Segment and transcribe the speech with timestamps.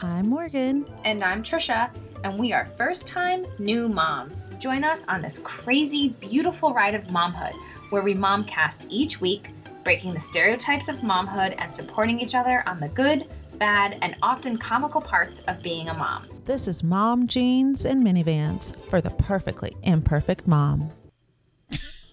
[0.00, 0.86] I'm Morgan.
[1.04, 4.50] And I'm Trisha, and we are first time new moms.
[4.60, 7.54] Join us on this crazy, beautiful ride of momhood
[7.90, 9.50] where we momcast each week,
[9.82, 13.26] breaking the stereotypes of momhood and supporting each other on the good,
[13.58, 16.28] bad, and often comical parts of being a mom.
[16.44, 20.92] This is Mom Jeans and Minivans for the perfectly imperfect mom.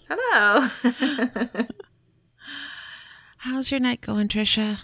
[0.10, 0.70] Hello.
[3.38, 4.80] How's your night going, Trisha?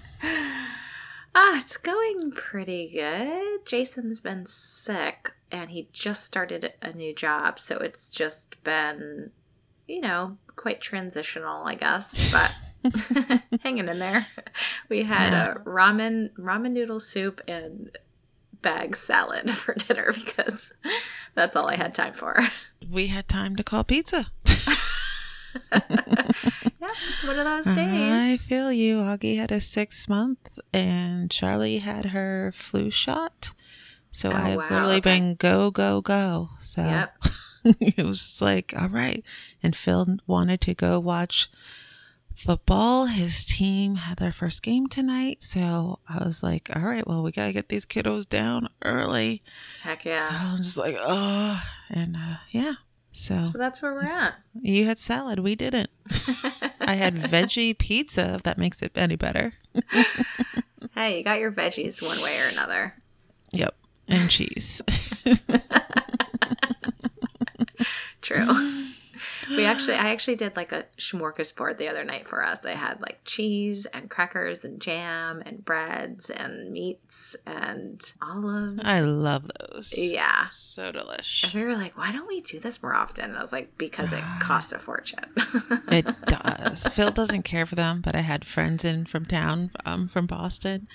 [1.34, 3.66] Ah, it's going pretty good.
[3.66, 9.32] Jason's been sick and he just started a new job, so it's just been,
[9.88, 12.52] you know, quite transitional, I guess, but
[13.64, 14.28] hanging in there.
[14.90, 15.52] We had Yeah.
[15.54, 17.96] a ramen ramen noodle soup and
[18.62, 20.74] bag salad for dinner because
[21.34, 22.48] that's all I had time for.
[22.90, 24.28] We had time to call pizza.
[25.72, 25.82] yeah,
[27.10, 28.12] it's one of those days.
[28.12, 28.98] I feel you.
[28.98, 33.54] Augie had a six month, and Charlie had her flu shot.
[34.12, 35.20] So Oh, I've wow, literally okay.
[35.20, 36.50] been go, go, go.
[36.60, 37.24] So Yep.
[37.80, 39.24] it was just like, all right.
[39.64, 41.50] And Phil wanted to go watch
[42.36, 43.06] football.
[43.06, 45.44] His team had their first game tonight.
[45.44, 49.44] So I was like, all right, well, we got to get these kiddos down early.
[49.84, 50.28] Heck So yeah.
[50.32, 52.74] I'm just like, oh, and uh, yeah.
[53.14, 54.36] So So that's where we're at.
[54.62, 55.40] you had salad.
[55.40, 55.90] We didn't.
[56.80, 59.54] I had veggie pizza, if that makes it any better.
[60.96, 62.96] hey, you got your veggies one way or another.
[63.52, 63.76] Yep.
[64.08, 64.82] And cheese.
[68.22, 68.88] True.
[69.56, 72.66] We actually, I actually did like a smorgasbord the other night for us.
[72.66, 78.80] I had like cheese and crackers and jam and breads and meats and olives.
[78.84, 79.94] I love those.
[79.98, 80.48] yeah.
[80.52, 81.44] So delish.
[81.44, 83.26] And we were like, why don't we do this more often?
[83.26, 85.26] And I was like, because it costs a fortune.
[85.90, 86.88] It does.
[86.88, 90.88] Phil doesn't care for them, but I had friends in from town, um, from Boston,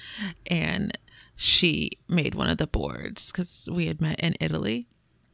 [0.46, 0.96] and
[1.34, 4.86] she made one of the boards because we had met in Italy.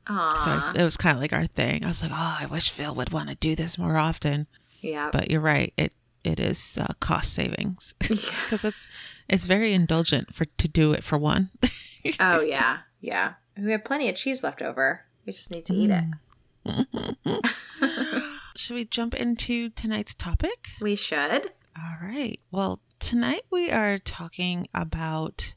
[0.09, 1.85] So it was kind of like our thing.
[1.85, 4.47] I was like, oh, I wish Phil would want to do this more often.
[4.81, 5.11] yeah.
[5.13, 5.73] But you're right.
[5.77, 5.93] It
[6.25, 8.89] it is uh, cost savings because it's
[9.29, 11.51] it's very indulgent for to do it for one.
[12.21, 12.79] oh, yeah.
[13.01, 13.35] Yeah.
[13.57, 15.05] We have plenty of cheese left over.
[15.27, 16.05] We just need to eat it.
[18.57, 20.71] Should we jump into tonight's topic?
[20.81, 21.53] We should.
[21.77, 22.39] All right.
[22.51, 25.55] Well, tonight we are talking about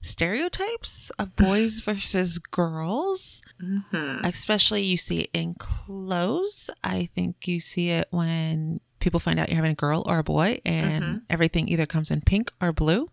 [0.00, 3.42] stereotypes of boys versus girls.
[3.60, 6.70] hmm Especially you see it in clothes.
[6.82, 10.24] I think you see it when people find out you're having a girl or a
[10.24, 11.22] boy and Mhm.
[11.30, 13.08] everything either comes in pink or blue.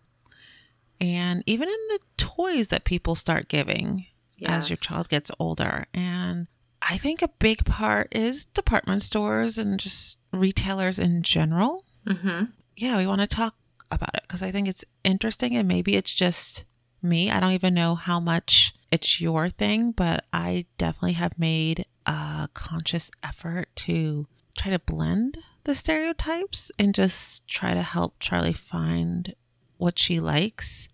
[1.00, 4.08] And even in the toys that people start giving
[4.46, 5.86] as your child gets older.
[5.94, 6.48] And
[6.82, 11.84] I think a big part is department stores and just retailers in general.
[12.08, 12.46] Mm-hmm.
[12.78, 13.56] Yeah, we want to talk
[13.92, 16.66] about it because I think it's interesting and maybe it's just
[17.06, 17.30] me.
[17.32, 22.50] I don't even know how much it's your thing, but I definitely have made a
[22.54, 24.28] conscious effort to
[24.58, 29.36] try to blend the stereotypes and just try to help Charlie find
[29.78, 30.88] what she likes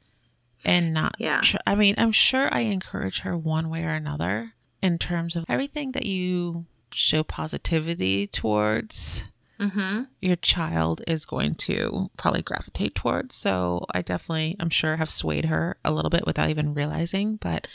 [0.66, 1.42] and not Yeah.
[1.42, 5.46] tr- I mean, I'm sure I encourage her one way or another in terms of
[5.48, 9.24] everything that you show positivity towards
[9.62, 10.04] Mm-hmm.
[10.22, 13.36] your child is going to probably gravitate towards.
[13.36, 17.36] So I definitely, I'm sure, have swayed her a little bit without even realizing.
[17.36, 17.68] But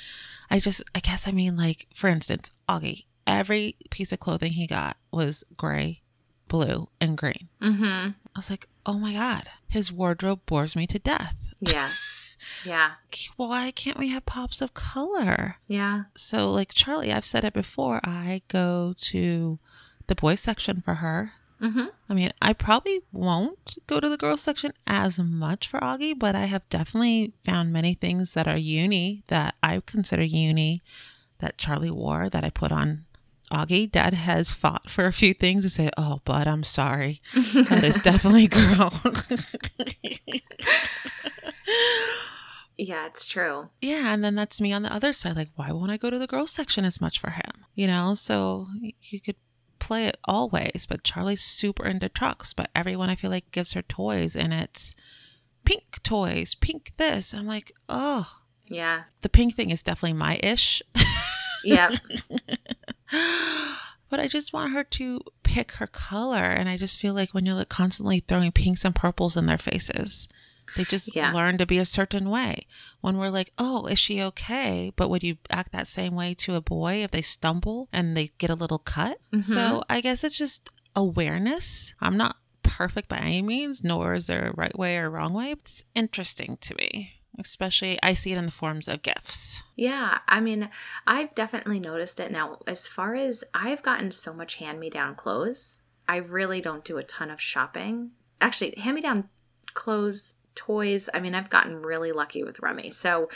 [0.51, 4.67] I just, I guess, I mean, like, for instance, Augie, every piece of clothing he
[4.67, 6.03] got was gray,
[6.49, 7.49] blue, and green.
[7.63, 8.11] Mm-hmm.
[8.11, 11.35] I was like, oh my God, his wardrobe bores me to death.
[11.61, 12.21] Yes.
[12.65, 12.93] Yeah.
[13.37, 15.57] Why can't we have pops of color?
[15.67, 16.05] Yeah.
[16.15, 19.59] So, like Charlie, I've said it before, I go to
[20.07, 21.33] the boys section for her.
[21.61, 21.87] Mm-hmm.
[22.09, 26.35] I mean, I probably won't go to the girls section as much for Augie, but
[26.35, 30.83] I have definitely found many things that are uni that I consider uni
[31.39, 33.07] that Charlie wore that I put on
[33.51, 33.91] Augie.
[33.91, 37.97] Dad has fought for a few things to say, "Oh, but I'm sorry, that is
[38.03, 38.93] definitely girl."
[42.79, 43.71] Yeah, it's true.
[43.81, 45.35] yeah, and then that's me on the other side.
[45.35, 47.65] Like, why won't I go to the girls section as much for him?
[47.75, 48.67] You know, so
[49.01, 49.37] you could
[49.79, 50.87] play it always.
[50.89, 54.95] But Charlie's super into trucks, but everyone I feel like gives her toys, and it's
[55.65, 57.33] pink toys, pink this.
[57.35, 58.29] I'm like, oh,
[58.69, 59.05] Yeah.
[59.23, 60.83] the pink thing is definitely my ish.
[61.65, 61.97] Yeah.
[64.09, 67.45] but I just want her to pick her color, and I just feel like when
[67.47, 70.29] you're like constantly throwing pinks and purples in their faces,
[70.77, 71.33] they just Yeah.
[71.33, 72.67] learn to be a certain way.
[73.01, 74.93] When we're like, oh, is she okay?
[74.97, 78.31] But would you act that same way to a boy if they stumble and they
[78.39, 79.19] get a little cut?
[79.43, 79.81] So mm-hmm.
[79.89, 81.95] I guess it's just awareness.
[82.01, 85.53] I'm not perfect by any means, nor is there a right way or wrong way.
[85.53, 89.63] It's interesting to me Especially, I see it in the forms of gifts.
[89.75, 90.71] Yeah, I mean,
[91.07, 92.59] I've definitely noticed it now.
[92.67, 96.97] As far as I've gotten so much hand me down clothes, I really don't do
[96.99, 98.13] a ton of shopping.
[98.41, 99.29] Actually, hand me down
[99.75, 102.91] clothes, toys, I mean, I've gotten really lucky with Remy.
[102.91, 103.29] So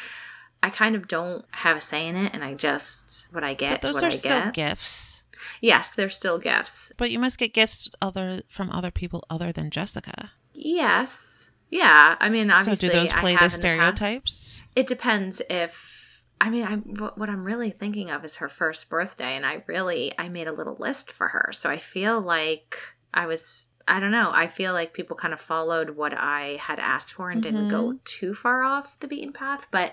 [0.62, 3.80] I kind of don't have a say in it, and I just, what I get,
[3.80, 4.54] But those what are I still get.
[4.54, 5.24] gifts.
[5.60, 6.92] Yes, they're still gifts.
[6.96, 10.32] But you must get gifts other from other people other than Jessica.
[10.52, 11.48] Yes.
[11.70, 14.60] Yeah, I mean, obviously, so do those play the stereotypes?
[14.74, 18.88] It depends if I mean, I'm what what I'm really thinking of is her first
[18.88, 22.76] birthday, and I really I made a little list for her, so I feel like
[23.14, 23.66] I was.
[23.90, 24.30] I don't know.
[24.32, 27.98] I feel like people kind of followed what I had asked for and didn't go
[28.04, 29.66] too far off the beaten path.
[29.70, 29.92] But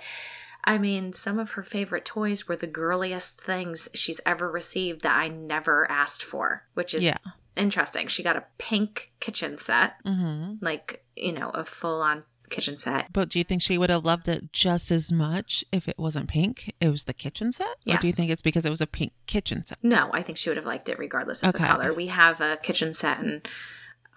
[0.64, 5.18] I mean, some of her favorite toys were the girliest things she's ever received that
[5.18, 7.18] I never asked for, which is Yeah.
[7.56, 8.08] interesting.
[8.08, 10.64] She got a pink kitchen set, Mm-hmm.
[10.64, 13.12] like, you know, a full on kitchen set.
[13.12, 16.30] But do you think she would have loved it just as much if it wasn't
[16.30, 16.74] pink?
[16.80, 17.76] It was the kitchen set?
[17.88, 19.78] Or do you think it's because it was a pink kitchen set?
[19.84, 21.64] No, I think she would have liked it regardless of Okay.
[21.64, 21.94] the color.
[21.94, 23.42] We have a kitchen set in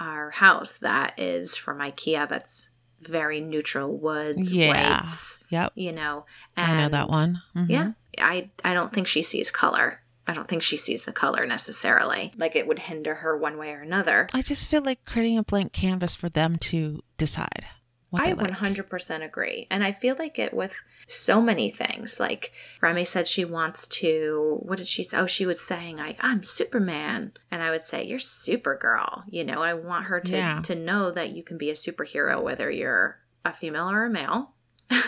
[0.00, 2.70] our house that is from IKEA that's
[3.00, 5.00] very neutral woods, Yeah.
[5.02, 5.72] whites, Yep.
[5.76, 6.24] you know.
[6.56, 7.42] I know that and one.
[7.56, 7.70] Mhm.
[7.70, 7.90] Yeah.
[8.18, 10.00] I I don't think she sees color.
[10.26, 12.32] I don't think she sees the color necessarily.
[12.36, 14.26] Like it would hinder her one way or another.
[14.34, 17.66] I just feel like creating a blank canvas for them to decide.
[18.12, 18.50] I like.
[18.50, 19.66] 100% agree.
[19.70, 20.74] And I feel like it with
[21.06, 22.18] so many things.
[22.18, 25.18] Like Remy said she wants to, what did she say?
[25.18, 27.32] Oh, she was saying, like, I'm Superman.
[27.50, 29.22] And I would say, You're Supergirl.
[29.28, 30.60] You know, I want her to, Yeah.
[30.64, 34.52] to know that you can be a superhero, whether you're a female or a male.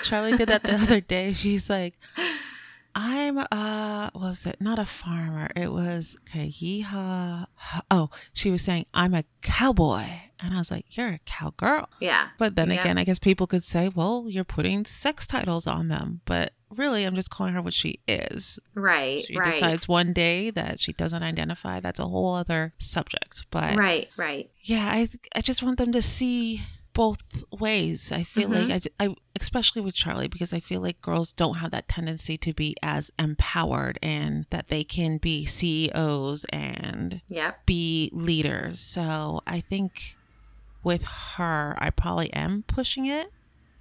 [0.05, 1.33] Charlie did that the other day.
[1.33, 1.95] She's like,
[2.95, 5.51] I'm uh was it not a farmer?
[5.57, 7.47] It was okay, yeehaw.
[7.91, 10.05] Oh, she was saying, I'm a cowboy.
[10.45, 11.89] And I was like, You're a cowgirl.
[12.01, 12.29] Yeah.
[12.39, 12.81] But then Yeah.
[12.81, 16.21] again, I guess people could say, Well, you're putting sex titles on them.
[16.25, 18.59] But really I'm just calling her what she is.
[18.75, 19.25] Right.
[19.25, 19.53] She right.
[19.53, 21.81] decides one day that she doesn't identify.
[21.81, 23.47] That's a whole other subject.
[23.51, 24.09] But Right.
[24.17, 24.51] Right.
[24.63, 26.63] yeah, I I just want them to see
[26.95, 28.13] both ways.
[28.13, 28.69] I feel Mhm.
[28.69, 32.53] like I, especially with Charlie because I feel like girls don't have that tendency to
[32.53, 37.67] be as empowered and that they can be CEOs and Yep.
[37.67, 38.81] be leaders.
[38.81, 40.17] So I think
[40.83, 41.05] with
[41.37, 43.33] her, I probably am pushing it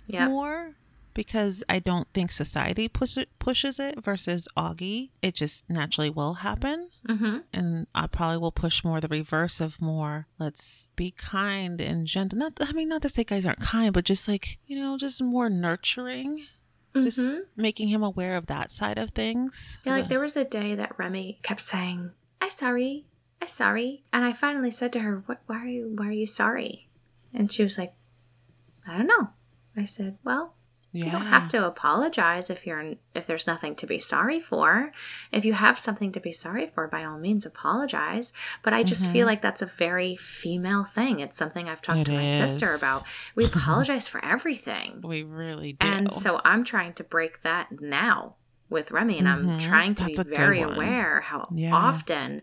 [0.07, 0.29] Yep.
[0.29, 0.75] more
[1.13, 5.09] because I don't think society push it, pushes it versus Augie.
[5.21, 7.37] It just naturally will happen Mm-hmm.
[7.53, 10.27] and I probably will push more the reverse of more.
[10.39, 12.37] Let's be kind and gentle.
[12.39, 15.21] Not, I mean, not to say guys aren't kind, but just like you know, just
[15.21, 16.45] more nurturing.
[16.93, 17.43] Just Mhm.
[17.55, 19.79] making him aware of that side of things.
[19.85, 22.11] Yeah, like there was a day that Remy kept saying,
[22.41, 23.05] I'm sorry,
[23.41, 25.39] I'm sorry," and I finally said to her, "What?
[25.47, 25.93] Why are you?
[25.95, 26.89] Why are you sorry?"
[27.33, 27.93] And she was like,
[28.85, 29.29] "I don't know."
[29.77, 30.55] I said, "Well,
[30.93, 34.91] yeah, you don't have to apologize if you're if there's nothing to be sorry for.
[35.31, 38.33] If you have something to be sorry for, by all means apologize.
[38.63, 39.11] But I just Mhm.
[39.11, 41.19] feel like that's a very female thing.
[41.19, 43.03] It's something I've talked It to my sister about.
[43.35, 45.87] We apologize for everything." We really do.
[45.87, 48.35] And so I'm trying to break that now
[48.69, 49.59] with Remy, and I'm Mhm.
[49.59, 51.73] trying to That's be very aware how Yeah.
[51.75, 52.41] often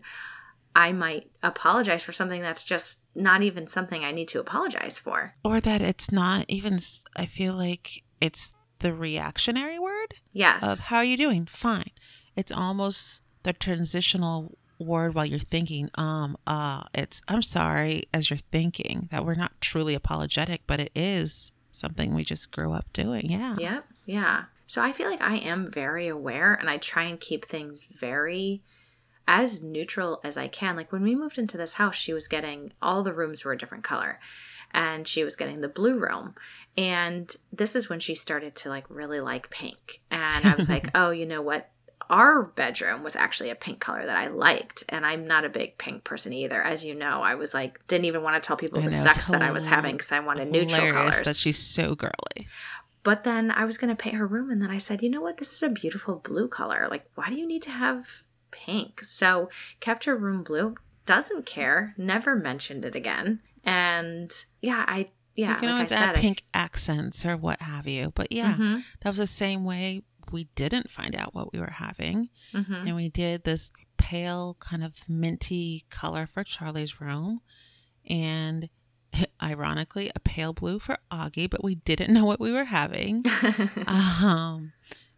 [0.75, 5.35] I might apologize for something that's just not even something I need to apologize for.
[5.43, 6.79] or that it's not even.
[7.15, 10.63] I feel like it's the reactionary word Yes.
[10.63, 11.45] of how are you doing?
[11.45, 11.91] Fine.
[12.35, 18.39] It's almost the transitional word while you're thinking um uh it's i'm sorry as you're
[18.49, 23.29] thinking that we're not truly apologetic but it is something we just grew up doing
[23.29, 23.85] yeah Yep.
[24.05, 24.43] Yeah.
[24.67, 28.61] So I feel like I am very aware and I try and keep things very
[29.27, 30.75] as neutral as I can.
[30.77, 33.57] Like when we moved into this house, she was getting all the rooms were a
[33.57, 34.19] different color
[34.71, 36.35] and she was getting the blue room.
[36.79, 40.01] And this is when she started to like really like pink.
[40.09, 41.69] And I was like, "Oh, you know what?
[42.09, 45.77] Our bedroom was actually a pink color that I liked, and I'm not a big
[45.77, 46.63] pink person either.
[46.63, 49.03] As you know, I was like, didn't even want to tell people I the know,
[49.03, 51.21] sex that I was having because I wanted neutral colors.
[51.23, 52.47] that she's so girly
[53.03, 55.21] But then I was going to paint her room, and then I said, you know
[55.21, 55.37] what?
[55.37, 56.87] This is a beautiful blue color.
[56.89, 59.03] Like, why do you need to have pink?
[59.03, 59.49] So,
[59.81, 63.41] kept her room blue, doesn't care, never mentioned it again.
[63.65, 64.31] And
[64.61, 65.09] yeah, I,
[65.39, 68.11] yeah, you can like always I said, add I- pink accents or what have you
[68.15, 71.71] but yeah Mhm, that was the same way we didn't find out what we were
[71.85, 72.85] having mhm.
[72.87, 77.41] and we did this pale kind of minty color for charlie's room
[78.07, 78.69] and
[79.41, 83.23] ironically a pale blue for augie but we didn't know what we were having
[83.87, 84.71] um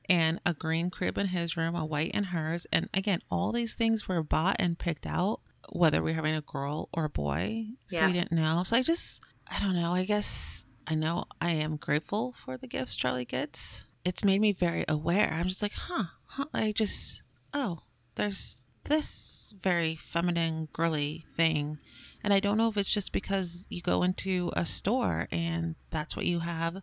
[0.10, 3.75] and a green crib in his room a white in hers and again all these
[3.75, 7.66] things were bought and picked out whether we were having a girl or a boy
[7.86, 8.08] so Yeah.
[8.08, 11.77] we didn't know so i just i don't know i guess I know I am
[11.77, 13.86] grateful for the gifts Charlie gets.
[14.03, 15.31] It's made me very aware.
[15.31, 16.46] I'm just like, huh, huh.
[16.55, 17.22] I just,
[17.53, 17.84] oh,
[18.15, 21.77] there's this very feminine, girly thing.
[22.24, 26.15] And I don't know if it's just because you go into a store and that's
[26.17, 26.81] what you have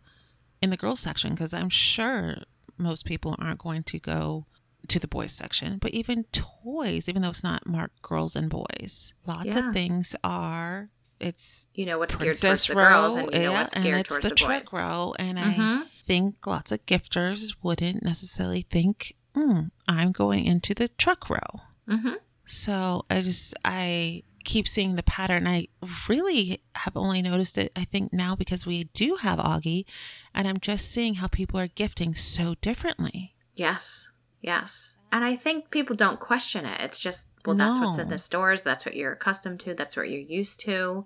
[0.61, 2.37] in the girls section, because I'm sure
[2.77, 4.45] most people aren't going to go
[4.87, 5.77] to the boys section.
[5.77, 9.67] But even toys, even though it's not marked girls and boys, lots Yeah.
[9.67, 10.89] of things are.
[11.19, 13.85] It's You know what's geared towards the row, girls, and you know yeah, what's and
[13.87, 15.13] it's towards the the trick row.
[15.19, 15.87] And I Mhm.
[16.05, 21.61] think lots of gifters wouldn't necessarily think, mm, I'm going into the truck row.
[21.87, 22.15] Mhm.
[22.45, 25.45] So I just, I keep seeing the pattern.
[25.45, 25.67] I
[26.07, 29.85] really have only noticed it, I think, now because we do have Augie,
[30.33, 33.35] and I'm just seeing how people are gifting so differently.
[33.55, 34.09] Yes.
[34.41, 34.95] Yes.
[35.11, 36.79] And I think people don't question it.
[36.81, 38.61] It's just, well, that's what's in the stores.
[38.63, 39.73] That's what you're accustomed to.
[39.73, 41.05] That's what you're used to.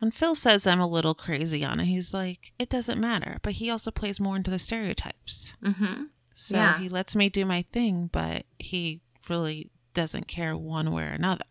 [0.00, 1.86] And Phil says I'm a little crazy on it.
[1.86, 3.38] He's like, it doesn't matter.
[3.42, 5.54] But he also plays more into the stereotypes.
[5.64, 6.04] Mm-hmm.
[6.34, 6.78] So Yeah.
[6.78, 11.44] he lets me do my thing, but he really doesn't care one way or another.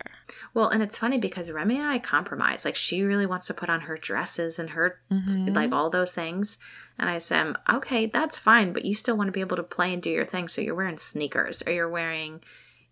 [0.53, 2.63] Well, and it's funny because Remy and I compromise.
[2.63, 5.55] Like, she really wants to put on her dresses and her, Mhm.
[5.55, 6.60] like, all those things.
[7.00, 9.91] And I said, okay, that's fine, but you still want to be able to play
[9.91, 10.48] and do your thing.
[10.48, 12.43] So you're wearing sneakers or you're wearing,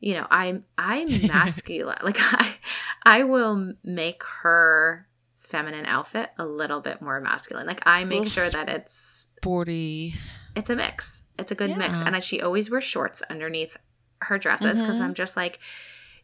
[0.04, 1.98] you know, I'm, I'm masculine.
[2.04, 2.56] like, I,
[3.04, 5.08] I will make her
[5.40, 7.66] feminine outfit a little bit more masculine.
[7.66, 10.16] Like, I make sure that it's, Sporty.
[10.56, 11.22] it's a mix.
[11.40, 11.98] It's a good mix.
[11.98, 13.78] And I, she always wears shorts underneath
[14.24, 15.02] her dresses because Mhm.
[15.02, 15.60] I'm just like,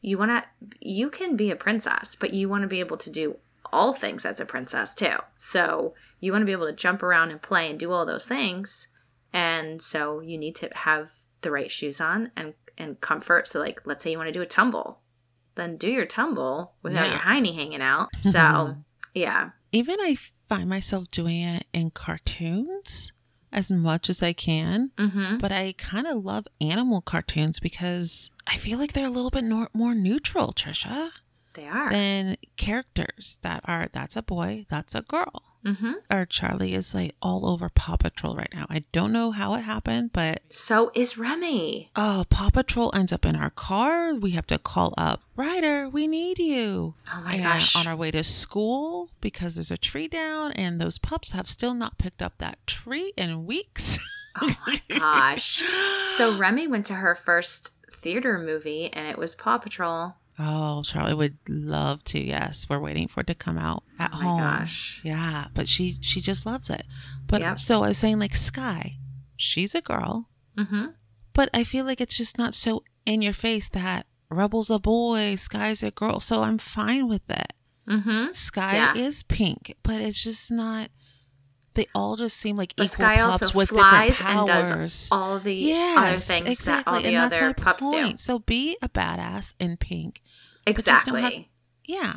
[0.01, 0.43] you want to,
[0.81, 3.37] you can be a princess, but you want to be able to do
[3.71, 5.17] all things as a princess too.
[5.37, 8.25] So you want to be able to jump around and play and do all those
[8.25, 8.87] things.
[9.31, 13.47] And so you need to have the right shoes on and, and comfort.
[13.47, 14.99] So, like, let's say you want to do a tumble,
[15.55, 17.11] then do your tumble without Yeah.
[17.11, 18.09] your hiney hanging out.
[18.23, 18.75] So,
[19.13, 19.49] yeah.
[19.71, 20.15] Even I
[20.47, 23.11] find myself doing it in cartoons
[23.51, 24.91] as much as I can.
[24.97, 25.37] Mm-hmm.
[25.37, 29.43] But I kind of love animal cartoons because I feel like they're a little bit
[29.43, 31.09] nor- more neutral, Trisha,
[31.53, 31.89] They are.
[31.91, 35.43] than characters that are that's a boy, that's a girl.
[35.65, 35.91] Mm-hmm.
[36.09, 38.65] Or Charlie is like all over Paw Patrol right now.
[38.69, 41.91] I don't know how it happened, but So is Remy.
[41.95, 44.13] oh, Paw Patrol ends up in our car.
[44.13, 45.89] We have to call up Ryder.
[45.89, 46.93] We need you.
[47.13, 47.75] Oh my and gosh.
[47.75, 51.73] on our way to school because there's a tree down, and those pups have still
[51.73, 53.97] not picked up that tree in weeks.
[54.41, 55.63] Oh my gosh.
[56.15, 60.13] So Remy went to her first theater movie and it was Paw Patrol.
[60.41, 62.19] Oh, Charlie would love to.
[62.19, 64.39] Yes, we're waiting for it to come out at oh home.
[64.39, 65.01] gosh.
[65.03, 66.85] Yeah, but she she just loves it.
[67.27, 67.59] But Yep.
[67.59, 68.95] so I was saying like Skye,
[69.35, 70.87] she's a girl, Mm-hmm.
[71.33, 75.35] but I feel like it's just not so in your face that Rubble's a boy,
[75.35, 76.19] Skye's a girl.
[76.21, 77.53] So I'm fine with it.
[77.87, 78.31] Mm-hmm.
[78.31, 78.95] Skye Yeah.
[78.95, 80.89] is pink, but it's just not.
[81.79, 84.47] They all just seem like equal pups with different and powers.
[84.75, 86.83] does all the yes, other things exactly.
[86.83, 88.19] that all the and that's other pups point.
[88.19, 90.21] So be a badass in pink.
[90.65, 90.73] do.
[90.73, 91.49] don't have- Exactly.
[91.85, 92.13] Yeah.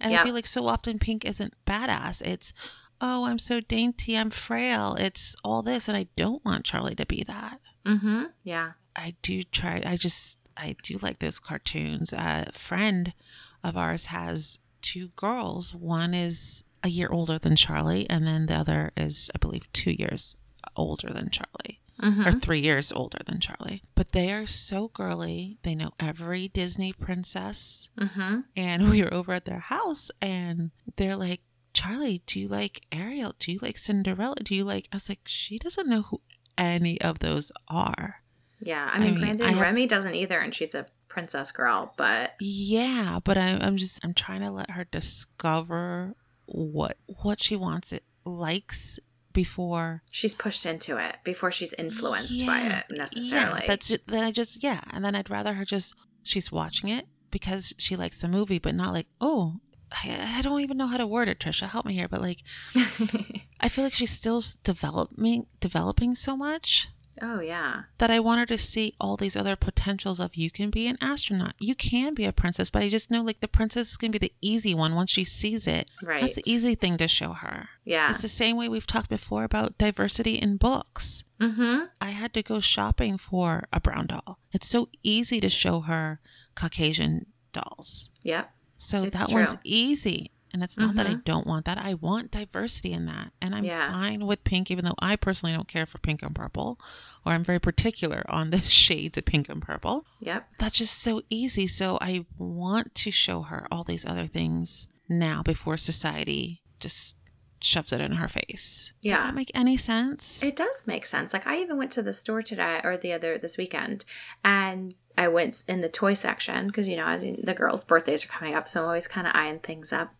[0.00, 0.20] And Yep.
[0.20, 2.22] I feel like so often pink isn't badass.
[2.22, 2.52] It's,
[3.00, 4.96] oh, I'm so dainty, I'm frail.
[4.98, 5.86] It's all this.
[5.86, 7.60] And I don't want Charlie to be that.
[7.86, 8.24] Mm-hmm.
[8.42, 8.72] Yeah.
[8.96, 12.12] I do try, I just, I do like those cartoons.
[12.12, 13.14] A friend
[13.62, 15.72] of ours has two girls.
[15.72, 19.90] One is a year older than Charlie, and then the other is, I believe, two
[19.90, 20.36] years
[20.76, 22.26] older than Charlie Mm-hmm.
[22.26, 23.80] or three years older than Charlie.
[23.94, 25.58] But they are so girly.
[25.62, 27.88] They know every Disney princess.
[27.98, 28.40] Mm-hmm.
[28.56, 31.40] And we were over at their house and they're like,
[31.72, 33.34] Charlie, do you like Ariel?
[33.38, 34.34] Do you like Cinderella?
[34.42, 34.88] Do you like.
[34.92, 36.20] I was like, she doesn't know who
[36.58, 38.16] any of those are.
[38.60, 38.90] Yeah.
[38.92, 41.94] I I mean, mean, granted, I have- Remy doesn't either, and she's a princess girl,
[41.96, 47.56] but Yeah, but I, I'm just, I'm trying to let her discover what what she
[47.56, 48.98] wants it likes
[49.32, 53.60] before she's pushed into it before she's influenced by it necessarily.
[53.62, 54.06] Yeah, that's it.
[54.06, 57.96] Then I just yeah, and then I'd rather her just she's watching it because she
[57.96, 59.60] likes the movie, but not like oh,
[59.90, 61.40] I, I don't even know how to word it.
[61.40, 62.08] Trisha, help me here.
[62.08, 62.42] But like,
[63.60, 66.88] I feel like she's still developing developing so much
[67.22, 67.82] oh yeah.
[67.98, 70.98] that I want her to see all these other potentials of you can be an
[71.00, 74.10] astronaut, you can be a princess, but I just know like the princess is gonna
[74.12, 75.90] be the easy one once she sees it.
[76.02, 76.20] Right.
[76.22, 77.68] That's the easy thing to show her.
[77.84, 78.10] Yeah.
[78.10, 81.24] It's the same way we've talked before about diversity in books.
[81.40, 81.84] Mm-hmm.
[82.00, 84.38] I had to go shopping for a brown doll.
[84.52, 86.20] It's so easy to show her
[86.54, 88.10] Caucasian dolls.
[88.22, 88.50] Yep.
[88.78, 90.30] So It's that one's easy.
[90.54, 91.24] And it's not that I Mhm.
[91.24, 91.78] don't want that.
[91.78, 93.32] I want diversity in that.
[93.42, 93.90] And I'm Yeah.
[93.90, 96.78] fine with pink, even though I personally don't care for pink and purple,
[97.26, 100.06] or I'm very particular on the shades of pink and purple.
[100.20, 100.48] Yep.
[100.60, 101.66] That's just so easy.
[101.66, 107.16] So I want to show her all these other things now before society just
[107.64, 108.92] shoves it in her face.
[109.00, 109.14] Yeah.
[109.14, 110.42] Does that make any sense?
[110.42, 111.32] It does make sense.
[111.32, 114.04] Like I even went to the store today or the other this weekend,
[114.44, 118.28] and I went in the toy section because you know I the girls' birthdays are
[118.28, 120.14] coming up, so I'm always kind of eyeing things up,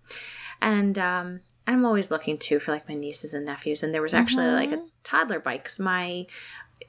[0.61, 3.83] and um, I'm always looking too for like my nieces and nephews.
[3.83, 6.27] And there was actually like a toddler bike 'cause my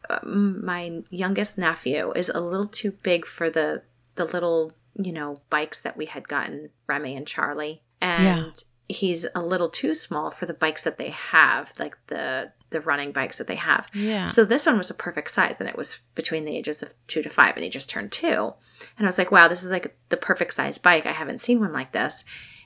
[0.09, 3.83] um, my youngest nephew is a little too big for the
[4.15, 8.51] the little you know bikes that we had gotten Remy and Charlie, and Yeah.
[8.87, 13.11] He's a little too small for the bikes that they have, like the the running
[13.11, 13.87] bikes that they have.
[13.93, 14.27] yeah.
[14.27, 17.21] So this one was a perfect size, and it was between the ages of two
[17.21, 18.53] to five, and he just turned two.
[18.97, 21.05] And I was like, wow, this is like the perfect size bike.
[21.05, 22.23] I haven't seen one like this.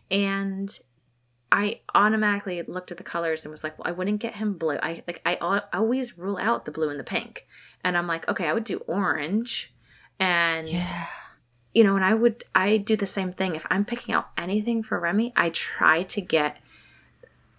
[0.09, 0.77] And
[1.51, 4.77] I automatically looked at the colors and was like, well, I wouldn't get him blue.
[4.81, 7.47] I like I always rule out the blue and the pink.
[7.83, 9.73] And I'm like, okay, I would do orange.
[10.19, 11.07] And yeah.
[11.73, 13.55] You know, and I would I do the same thing.
[13.55, 16.57] If I'm picking out anything for Remy, I try to get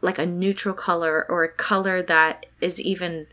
[0.00, 3.26] like a neutral color or a color that is even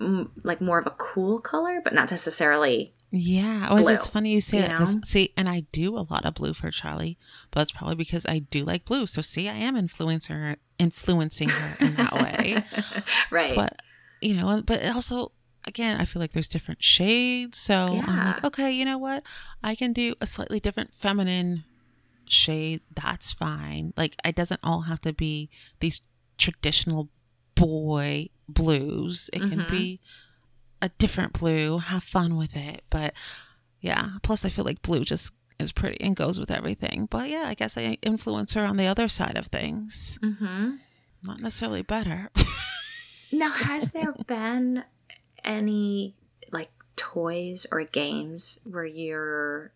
[0.00, 2.92] mm, like more of a cool color, but not necessarily.
[3.10, 6.34] Yeah, oh, it's funny you say you that see, and I do a lot of
[6.34, 7.16] blue for Charlie,
[7.52, 9.06] but that's probably because I do like blue.
[9.06, 12.64] So see, I am influencing her, influencing her in that way.
[13.30, 13.54] right.
[13.54, 13.80] But
[14.20, 15.30] you know, but also
[15.66, 17.58] again, I feel like there's different shades.
[17.58, 19.22] So I'm like, okay, you know what?
[19.62, 21.64] I can do a slightly different feminine
[22.28, 22.80] shade.
[22.94, 23.92] That's fine.
[23.96, 26.00] Like it doesn't all have to be these
[26.38, 27.08] traditional
[27.54, 29.30] boy blues.
[29.32, 29.68] It can Mhm.
[29.68, 30.00] be
[30.82, 31.78] a different blue.
[31.78, 32.82] Have fun with it.
[32.90, 33.14] But
[33.80, 37.06] yeah, plus I feel like blue just is pretty and goes with everything.
[37.10, 40.18] But yeah, I guess I influence her on the other side of things.
[40.22, 40.76] hmm
[41.22, 42.30] Not necessarily better.
[43.32, 44.84] Now, has there been
[45.44, 46.16] any
[46.52, 49.72] like toys or games where you're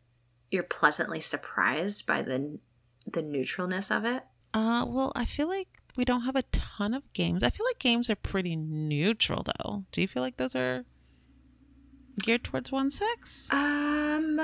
[0.50, 2.58] you're pleasantly surprised by the
[3.06, 4.22] the neutralness of it?
[4.54, 7.42] Uh, well, I feel like we don't have a ton of games.
[7.42, 9.84] I feel like games are pretty neutral, though.
[9.92, 10.84] Do you feel like those are
[12.22, 13.48] geared towards one sex?
[13.50, 14.40] Um,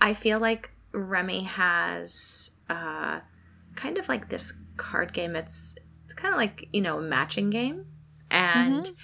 [0.00, 3.20] I feel like Remy has uh,
[3.74, 5.36] kind of like this card game.
[5.36, 7.84] It's it's kind of like you know a matching game,
[8.30, 8.94] and Mhm.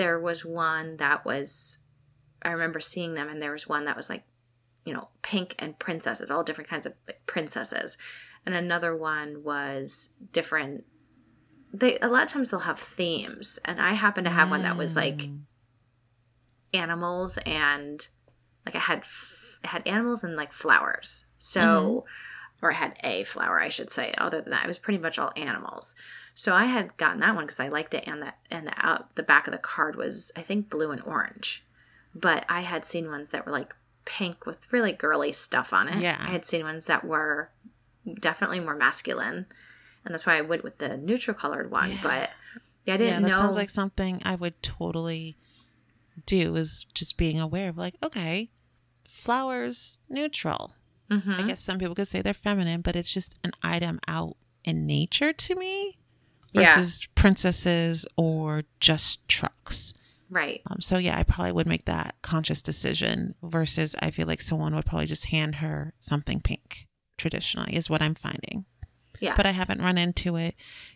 [0.00, 1.76] There was one that was
[2.42, 4.24] I remember seeing them, and there was one that was like
[4.86, 6.94] you know pink and princesses, all different kinds of
[7.26, 7.98] princesses,
[8.46, 10.84] and another one was different.
[11.74, 14.78] They a lot of times they'll have themes, and I happen to have one that
[14.78, 15.40] was like Mm.
[16.72, 18.06] animals and
[18.64, 21.26] like I had f- it had animals and like flowers.
[21.36, 22.06] So
[22.62, 24.12] or I had a flower, I should say.
[24.18, 25.94] Other than that, it was pretty much all animals.
[26.34, 29.14] So I had gotten that one because I liked it, and that and the out
[29.14, 31.64] the back of the card was I think blue and orange.
[32.14, 36.00] But I had seen ones that were like pink with really girly stuff on it.
[36.00, 36.16] Yeah.
[36.18, 37.50] I had seen ones that were
[38.20, 39.46] definitely more masculine,
[40.04, 41.92] and that's why I went with the neutral colored one.
[41.92, 42.00] Yeah.
[42.02, 42.28] But I
[42.86, 43.36] yeah, didn't that know.
[43.36, 45.36] sounds like something I would totally
[46.26, 46.56] do.
[46.56, 48.50] Is just being aware of like, okay,
[49.04, 50.72] flowers neutral.
[51.10, 51.40] Mhm.
[51.40, 54.86] I guess some people could say they're feminine, but it's just an item out in
[54.86, 55.98] nature to me
[56.52, 56.74] Yeah.
[56.76, 59.92] versus princesses or just trucks.
[60.32, 60.62] right.
[60.70, 64.74] Um, so yeah, I probably would make that conscious decision versus I feel like someone
[64.76, 66.86] would probably just hand her something pink
[67.18, 68.64] traditionally is what I'm finding.
[69.20, 69.34] Yeah.
[69.36, 70.54] But I haven't run into it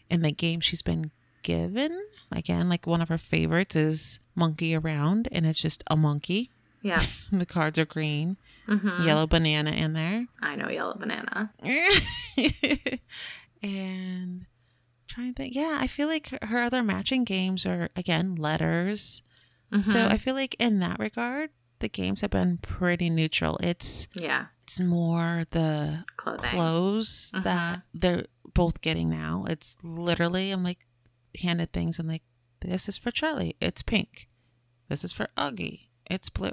[0.08, 1.10] in the game she's been
[1.42, 2.00] given.
[2.30, 6.50] Again, like one of her favorites is Monkey Around, and it's just a monkey.
[6.80, 7.04] Yeah.
[7.32, 10.26] the cards are green, hmm yellow banana in there.
[10.40, 11.52] I know yellow banana.
[13.62, 14.46] and
[15.08, 19.22] trying to think, yeah, I feel like her other matching games are again letters.
[19.82, 20.12] So Mhm.
[20.12, 21.50] I feel like in that regard,
[21.80, 23.58] the games have been pretty neutral.
[23.58, 26.50] It's yeah, it's more the clothing.
[26.50, 27.42] clothes Mhm.
[27.44, 29.44] that they're both getting now.
[29.48, 30.86] It's literally I'm like
[31.42, 32.22] handed things and like
[32.60, 34.28] this is for Charlie, it's pink.
[34.88, 36.52] This is for Augie, it's blue.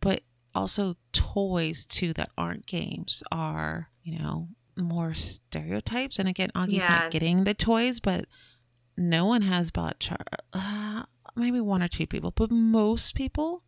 [0.00, 0.22] But
[0.54, 6.18] also toys too that aren't games are, you know, more stereotypes.
[6.18, 6.88] And again, Augie's Yeah.
[6.88, 8.26] not getting the toys, but
[8.96, 10.18] no one has bought Char.
[10.52, 11.04] Uh,
[11.36, 13.62] maybe one or two people, but most people,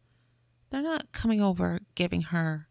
[0.71, 2.69] they're not coming over giving her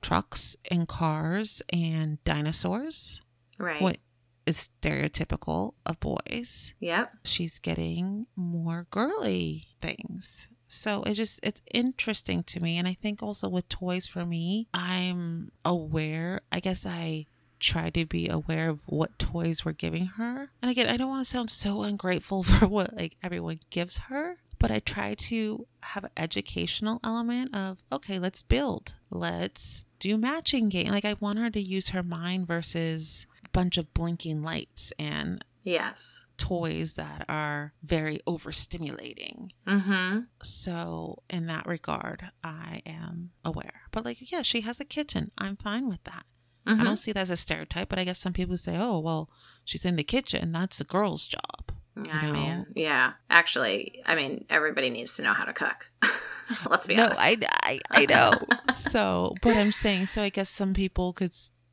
[0.00, 3.22] trucks and cars and dinosaurs.
[3.58, 3.80] Right.
[3.80, 3.98] What
[4.46, 6.74] is stereotypical of boys.
[6.80, 7.12] Yep.
[7.24, 10.48] She's getting more girly things.
[10.72, 14.68] So it just it's interesting to me and I think also with toys for me,
[14.72, 16.40] I'm aware.
[16.50, 17.26] I guess I
[17.60, 20.48] try to be aware of what toys we're giving her.
[20.62, 24.36] And again, I don't want to sound so ungrateful for what like everyone gives her,
[24.58, 28.94] but I try to have an educational element of okay, let's build.
[29.10, 30.88] Let's do matching game.
[30.88, 36.24] Like I want her to use her mind versus bunch of blinking lights and Yes.
[36.38, 39.50] toys that are very overstimulating.
[39.66, 40.20] Mm-hmm.
[40.42, 43.82] So, in that regard, I am aware.
[43.92, 45.30] But, like, yeah, she has a kitchen.
[45.38, 46.24] I'm fine with that.
[46.66, 46.84] I Mhm.
[46.84, 49.30] don't see that as a stereotype, but I guess some people say, oh, well,
[49.64, 50.52] she's in the kitchen.
[50.52, 51.72] That's a girl's job.
[51.96, 52.32] I know.
[52.32, 53.12] mean, yeah.
[53.30, 55.90] Actually, I mean, everybody needs to know how to cook.
[56.70, 57.20] Let's be no, honest.
[57.20, 58.32] I, I, I know.
[58.74, 61.32] so, but I'm saying, so I guess some people could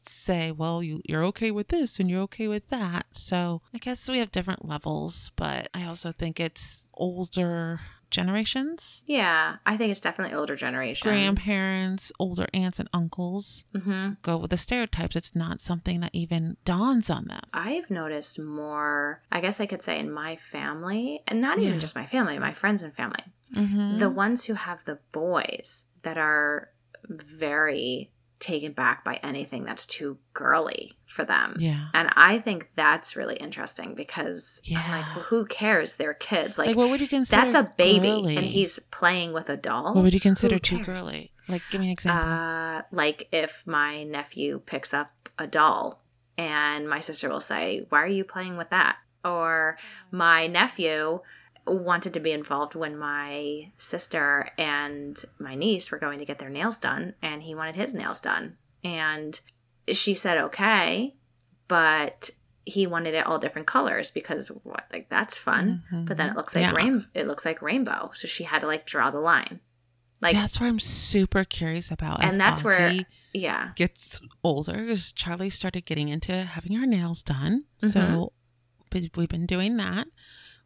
[0.09, 3.05] say, well, you, you're okay with this and you're okay with that.
[3.11, 7.79] So I guess we have different levels, but I also think it's older
[8.11, 11.03] generations, yeah, I think it's definitely older generations.
[11.03, 14.13] grandparents, older aunts and uncles Mm-hmm.
[14.23, 15.15] go with the stereotypes.
[15.15, 17.41] It's not something that even dawns on them.
[17.53, 21.79] I've noticed more, I guess I could say in my family, and not even Yeah.
[21.79, 23.99] just my family, my friends and family, Mm-hmm.
[23.99, 26.69] the ones who have the boys that are
[27.07, 31.55] very taken back by anything that's too girly for them.
[31.59, 31.87] yeah.
[31.93, 35.95] And I think that's really interesting because I'm like, well, who cares?
[35.95, 36.57] They're kids.
[36.57, 38.37] Like, Like, what would you consider that's a baby, girly?
[38.37, 39.93] and he's playing with a doll.
[39.93, 40.99] What would you consider Who too cares?
[41.01, 41.31] girly?
[41.49, 42.29] Like, give me an example.
[42.29, 46.01] Uh, like if my nephew picks up a doll
[46.37, 48.97] and my sister will say, Why are you playing with that?
[49.25, 49.77] Or
[50.11, 51.19] my nephew
[51.71, 56.49] wanted to be involved when my sister and my niece were going to get their
[56.49, 58.57] nails done and he wanted his nails done.
[58.83, 59.39] And
[59.91, 61.15] she said, Okay,
[61.67, 62.29] but
[62.65, 65.83] he wanted it all different colors because what like that's fun.
[65.91, 66.75] But then it looks like Mm-hmm.
[66.77, 66.83] Yeah.
[66.83, 68.11] rain it looks like rainbow.
[68.13, 69.59] So she had to like draw the line.
[70.21, 72.23] Like that's where I'm super curious about.
[72.23, 73.69] And that's where- yeah.
[73.75, 77.63] gets older because Charlie started getting into having her nails done.
[77.81, 77.89] Mm-hmm.
[77.89, 78.33] So
[79.15, 80.07] we've been doing that.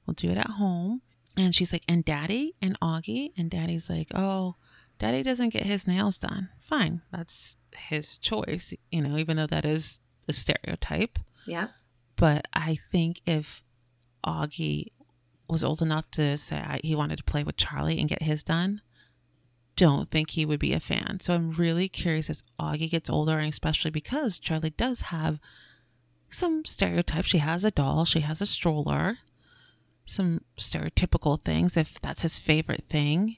[0.06, 1.02] We'll do it at home.
[1.36, 3.32] And she's like, and daddy and Augie.
[3.38, 4.56] And daddy's like, oh,
[5.00, 6.50] daddy doesn't get his nails done.
[6.60, 7.02] Fine.
[7.12, 11.20] That's his choice, you know, even though that is a stereotype.
[11.48, 11.72] Yep.
[12.16, 13.64] But I think if
[14.26, 14.92] Augie
[15.50, 18.44] was old enough to say I, he wanted to play with Charlie and get his
[18.44, 18.82] done,
[19.76, 21.20] don't think he would be a fan.
[21.20, 25.40] So I'm really curious as Augie gets older, and especially because Charlie does have
[26.30, 27.28] some stereotypes.
[27.28, 29.18] She has a doll, she has a stroller,
[30.06, 33.38] some stereotypical things, if that's his favorite thing.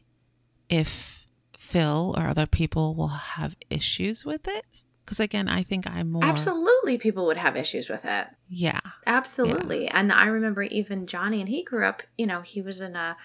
[0.69, 4.65] If Phil or other people will have issues with it.
[5.03, 6.23] Because again, I think I'm more.
[6.23, 8.27] Absolutely, people would have issues with it.
[8.49, 8.79] Yeah.
[9.05, 9.87] Absolutely.
[9.87, 13.15] And I remember even Johnny, and he grew up, you know, he was in a,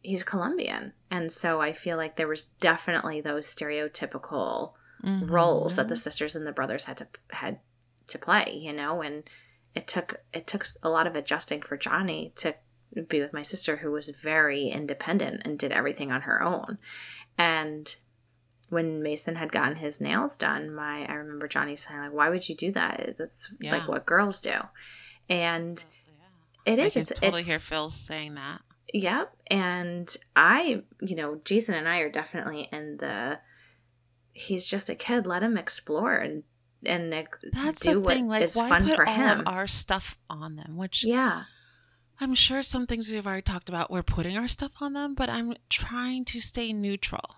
[0.00, 0.94] he's Colombian.
[1.10, 4.72] And so I feel like there was definitely those stereotypical
[5.02, 5.98] roles that the Mhm.
[5.98, 7.60] sisters and the brothers had to, had
[8.08, 9.24] to play, you know, and
[9.74, 12.54] it took, it took a lot of adjusting for Johnny to
[13.08, 16.78] be with my sister who was very independent and did everything on her own.
[17.36, 17.94] And
[18.70, 22.48] when Mason had gotten his nails done, my I remember Johnny saying like, "Why would
[22.48, 23.14] you do that?
[23.18, 23.76] That's Yeah.
[23.76, 24.54] like what girls do."
[25.28, 25.82] And
[26.66, 26.86] it is.
[26.86, 28.60] I can It's totally it's hear Phil saying that.
[28.92, 29.34] Yep.
[29.50, 33.38] And I, you know, Jason and I are definitely in the.
[34.32, 35.26] He's just a kid.
[35.26, 36.42] Let him explore and
[36.86, 38.28] and That's do what thing.
[38.28, 39.42] Like, is fun for him.
[39.46, 40.76] our stuff on them?
[40.76, 41.44] Which yeah.
[42.20, 43.90] I'm sure some things we've already talked about.
[43.90, 47.36] We're putting our stuff on them, but I'm trying to stay neutral.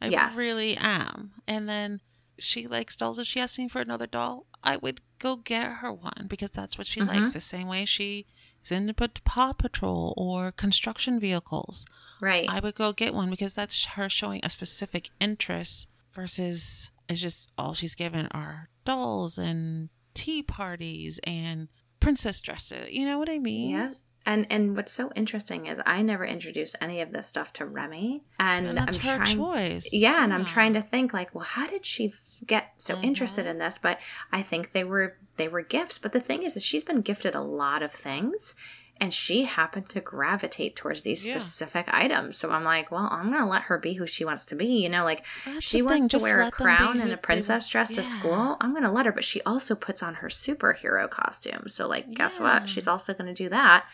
[0.00, 0.36] I Yes.
[0.36, 1.32] really am.
[1.46, 2.00] And then
[2.38, 3.18] she likes dolls.
[3.18, 6.76] If she asks me for another doll, I would go get her one because that's
[6.76, 7.06] what she Mhm.
[7.08, 7.32] likes.
[7.32, 8.26] The same way she
[8.64, 11.86] is into Paw Patrol or construction vehicles.
[12.20, 12.48] Right.
[12.48, 17.50] I would go get one because that's her showing a specific interest versus it's just
[17.56, 21.68] all she's given are dolls and tea parties and
[22.00, 22.90] princess dresses.
[22.90, 23.70] You know what I mean?
[23.70, 23.94] yeah.
[24.24, 28.22] And and what's so interesting is I never introduced any of this stuff to Remy,
[28.38, 29.36] and, And that's I'm her trying.
[29.36, 29.88] choice.
[29.92, 32.12] Yeah, and I'm trying to think like, well, how did she
[32.46, 33.04] get so Mhm.
[33.04, 33.78] interested in this?
[33.78, 33.98] But
[34.30, 35.98] I think they were they were gifts.
[35.98, 38.54] But the thing is, is she's been gifted a lot of things,
[39.02, 41.36] and she happened to gravitate towards these Yeah.
[41.38, 42.36] specific items.
[42.38, 44.66] So I'm like, well, I'm gonna let her be who she wants to be.
[44.80, 47.10] You know, like That's she wants to just wear a let them be crown and
[47.10, 48.56] a princess dress to school.
[48.60, 51.64] I'm gonna let her, but she also puts on her superhero costume.
[51.66, 52.44] So like, guess Yeah.
[52.60, 52.68] what?
[52.70, 53.86] She's also gonna do that.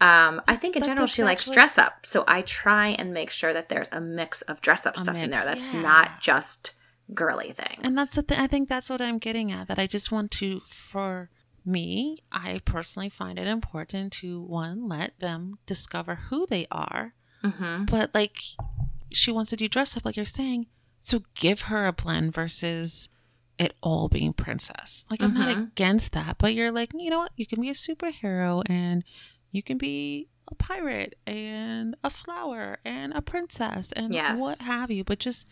[0.00, 3.52] Um, I think in general she likes dress up, so I try and make sure
[3.52, 5.44] that there's a mix of dress up A stuff in there.
[5.44, 5.82] That's yeah.
[5.82, 6.72] not just
[7.14, 7.80] girly things.
[7.82, 8.38] And that's the thing.
[8.38, 9.68] I think that's what I'm getting at.
[9.68, 11.28] That I just want to, for
[11.66, 17.14] me, I personally find it important to one let them discover who they are.
[17.42, 18.38] hmm But like,
[19.12, 20.66] she wants to do dress up, like you're saying.
[21.00, 23.08] So give her a blend versus
[23.58, 25.04] it all being princess.
[25.10, 25.68] Like I'm not Mhm.
[25.72, 27.32] against that, but you're like, you know what?
[27.36, 29.04] You can be a superhero and
[29.52, 34.38] you can be a pirate and a flower and a princess and Yes.
[34.38, 35.04] what have you.
[35.04, 35.46] But just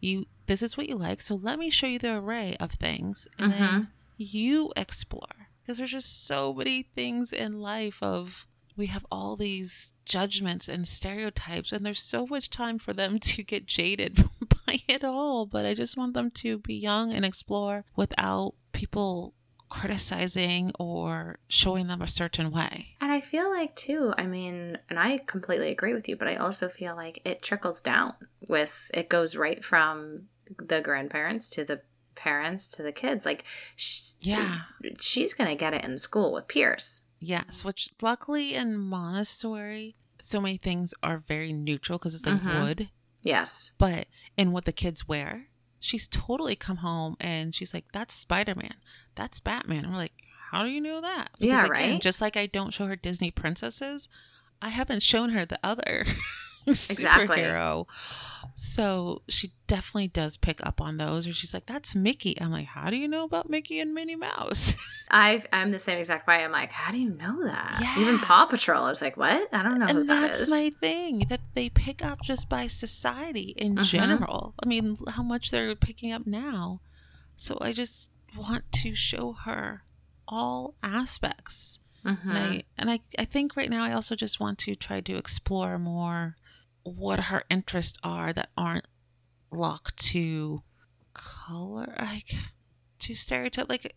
[0.00, 1.20] you, this is what you like.
[1.20, 3.88] So let me show you the array of things, and then Mhm.
[4.16, 5.41] you explore
[5.72, 10.86] because there's just so many things in life of we have all these judgments and
[10.86, 14.28] stereotypes and there's so much time for them to get jaded
[14.66, 19.32] by it all but i just want them to be young and explore without people
[19.70, 22.88] criticizing or showing them a certain way.
[23.00, 26.36] And I feel like, too, I mean, and I completely agree with you, but I
[26.36, 28.12] also feel like it trickles down
[28.46, 30.24] with it goes right from
[30.58, 31.80] the grandparents to the
[32.22, 33.24] parents to the kids.
[33.26, 33.44] Like,
[33.76, 34.60] sh- yeah
[35.00, 37.02] she's going to get it in school with peers.
[37.18, 42.60] yes which luckily in montessori so many things are very neutral because it's like Mhm.
[42.60, 42.90] wood
[43.22, 43.72] Yes.
[43.78, 44.06] but
[44.36, 48.74] in what the kids wear she's totally come home and she's like that's spider-man
[49.14, 50.12] that's batman and we're like
[50.50, 52.00] how do you know that Because Yeah, again, right?
[52.02, 54.08] just like i don't show her disney princesses
[54.60, 56.04] i haven't shown her the other
[56.66, 57.26] Exactly.
[57.38, 57.86] superhero
[58.54, 62.66] so she definitely does pick up on those or she's like that's mickey i'm like
[62.66, 64.74] how do you know about mickey and minnie mouse
[65.14, 66.42] I've, I'm the same exact way.
[66.42, 67.80] I'm like, how do you know that?
[67.82, 67.98] Yeah.
[68.00, 68.84] Even Paw Patrol.
[68.84, 69.46] I was like, what?
[69.52, 73.52] I don't know and that that's my thing that they pick up just by society
[73.58, 73.82] in Mhm.
[73.84, 74.54] general.
[74.62, 76.80] I mean, how much they're picking up now.
[77.36, 79.82] So I just want to show her
[80.26, 81.78] all aspects.
[82.04, 85.16] And I and I, I think right now I also just want to try to
[85.16, 86.36] explore more
[86.84, 88.86] what her interests are that aren't
[89.50, 90.62] locked to
[91.14, 92.30] color like
[92.98, 93.94] to stereotype like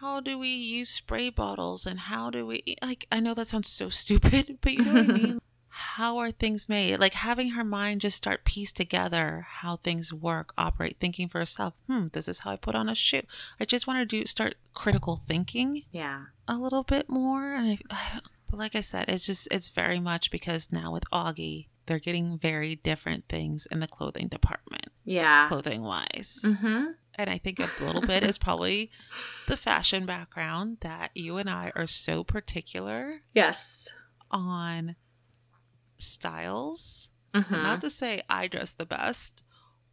[0.00, 3.68] how do we use spray bottles and how do we like I know that sounds
[3.68, 5.38] so stupid, but you know what I mean?
[5.70, 6.98] How are things made?
[6.98, 11.74] Like having her mind just start piece together how things work, operate, thinking for herself.
[11.86, 13.22] Hmm, this is how I put on a shoe.
[13.60, 16.24] I just want to do start critical thinking yeah.
[16.48, 17.54] a little bit more.
[17.54, 20.90] And I, I don't, but like I said, it's just it's very much because now
[20.90, 25.48] with Augie, they're getting very different things in the clothing department, Yeah.
[25.48, 26.38] clothing wise.
[26.44, 26.84] Mm-hmm.
[27.16, 28.90] And I think a little bit is probably
[29.48, 33.88] the fashion background that you and I are so particular Yes.
[34.30, 34.94] on
[35.98, 37.08] styles.
[37.34, 37.54] Mm-hmm.
[37.62, 39.42] Not to say I dress the best,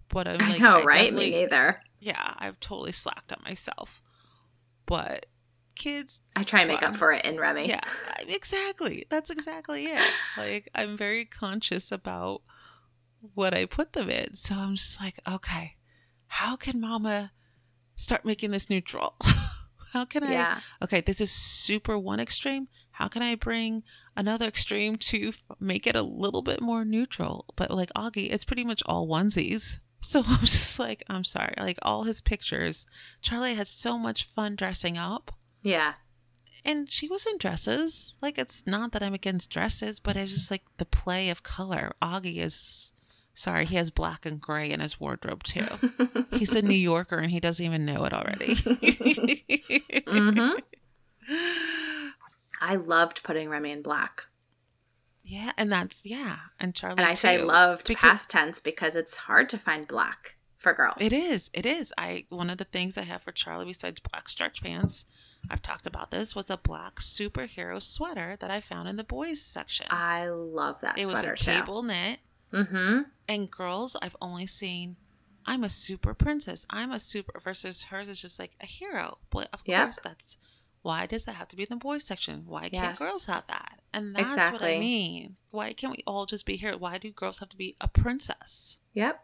[0.10, 1.14] but I'm I like, know, I right?
[1.14, 1.82] Me neither.
[2.00, 4.02] Yeah, I've totally slacked on myself.
[4.86, 5.26] But
[5.76, 7.68] kids I try and make up for it in Remy.
[7.68, 7.82] Yeah,
[8.28, 9.06] exactly.
[9.10, 10.02] That's exactly it.
[10.38, 12.42] Like, I'm very conscious about
[13.34, 14.36] what I put them in.
[14.36, 15.76] So I'm just like, okay,
[16.28, 17.32] how can mama
[17.96, 19.16] start making this neutral?
[19.94, 20.32] how can I?
[20.32, 20.60] Yeah.
[20.84, 22.68] Okay, this is super one extreme.
[22.92, 23.84] How can I bring
[24.16, 27.46] another extreme to f- make it a little bit more neutral?
[27.56, 29.80] But like Augie, it's pretty much all onesies.
[30.02, 31.56] So I'm just like, I'm sorry.
[31.58, 32.86] Like all his pictures,
[33.24, 35.32] Charlie had so much fun dressing up
[35.66, 35.94] Yeah.
[36.64, 38.16] and she was in dresses.
[38.22, 41.92] Like it's not that I'm against dresses, but it's just like the play of color.
[42.02, 42.94] Augie is
[43.34, 45.66] sorry, he has black and gray in his wardrobe too.
[46.32, 48.56] He's a New Yorker and he doesn't even know it already.
[50.08, 50.52] hmm
[52.62, 54.24] I loved putting Remy in black.
[55.24, 56.98] Yeah, and that's yeah, and Charlie.
[57.00, 57.46] And I say too.
[57.46, 60.98] loved Because- past tense because it's hard to find black for girls.
[61.00, 61.50] It is.
[61.54, 61.92] It is.
[61.98, 65.06] I one of the things I have for Charlie besides black stretch pants,
[65.50, 69.42] I've talked about this was a black superhero sweater that I found in the boys
[69.42, 69.88] section.
[69.90, 72.20] I love that it was a cable knit.
[72.54, 73.02] Mm-hmm.
[73.28, 74.96] And girls, I've only seen
[75.48, 76.66] I'm a super princess.
[76.72, 79.20] I'm a super versus hers is just like a hero.
[79.30, 79.84] But of Yep.
[79.86, 80.38] course that's
[80.82, 82.44] why does that have to be in the boys section?
[82.46, 83.00] Why can't Yes.
[83.00, 83.80] girls have that?
[83.94, 85.36] And that's what I mean.
[85.52, 86.78] Why can't we all just be here?
[86.78, 88.78] Why do girls have to be a princess?
[88.94, 89.24] Yep.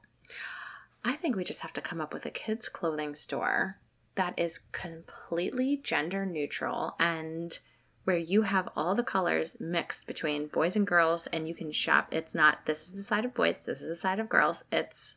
[1.04, 3.78] I think we just have to come up with a kids' clothing store
[4.16, 7.60] that is completely gender neutral and
[8.04, 12.08] where you have all the colors mixed between boys and girls and you can shop.
[12.12, 14.64] It's not this is the side of boys, this is the side of girls.
[14.72, 15.16] It's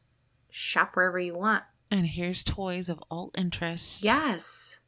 [0.50, 1.64] shop wherever you want.
[1.90, 4.02] And here's toys of all interests.
[4.02, 4.78] Yes.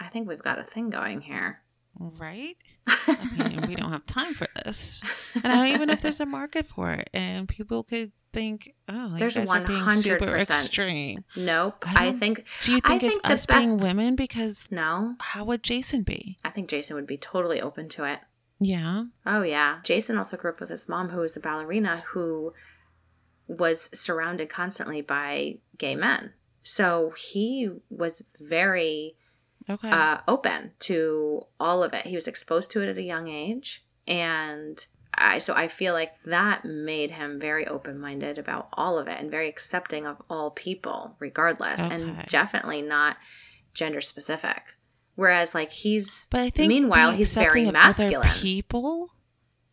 [0.00, 1.60] I think we've got a thing going here.
[1.98, 2.56] Right?
[2.86, 5.02] I mean, we don't have time for this.
[5.34, 7.08] And I don't even know if there's a market for it.
[7.14, 10.40] And people could think, oh, like There's you guys are being super 100%.
[10.42, 11.24] extreme.
[11.36, 11.84] nope.
[11.86, 14.16] I I, think Do you I think it's think the us being women?
[14.16, 15.14] Because no.
[15.20, 16.36] how would Jason be?
[16.44, 18.18] I think Jason would be totally open to it.
[18.60, 19.04] Yeah.
[19.24, 19.78] Oh yeah.
[19.84, 22.52] Jason also grew up with his mom who was a ballerina who
[23.46, 26.32] was surrounded constantly by gay men.
[26.62, 29.16] So he was very
[29.68, 29.90] Okay.
[29.90, 32.06] uh, open to all of it.
[32.06, 36.20] He was exposed to it at a young age, and I so I feel like
[36.24, 40.50] that made him very open minded about all of it and very accepting of all
[40.50, 41.94] people, regardless, Okay.
[41.94, 43.16] and definitely not
[43.72, 44.76] gender specific.
[45.16, 48.28] Whereas, like he's but I think meanwhile, he's very masculine.
[48.30, 49.10] people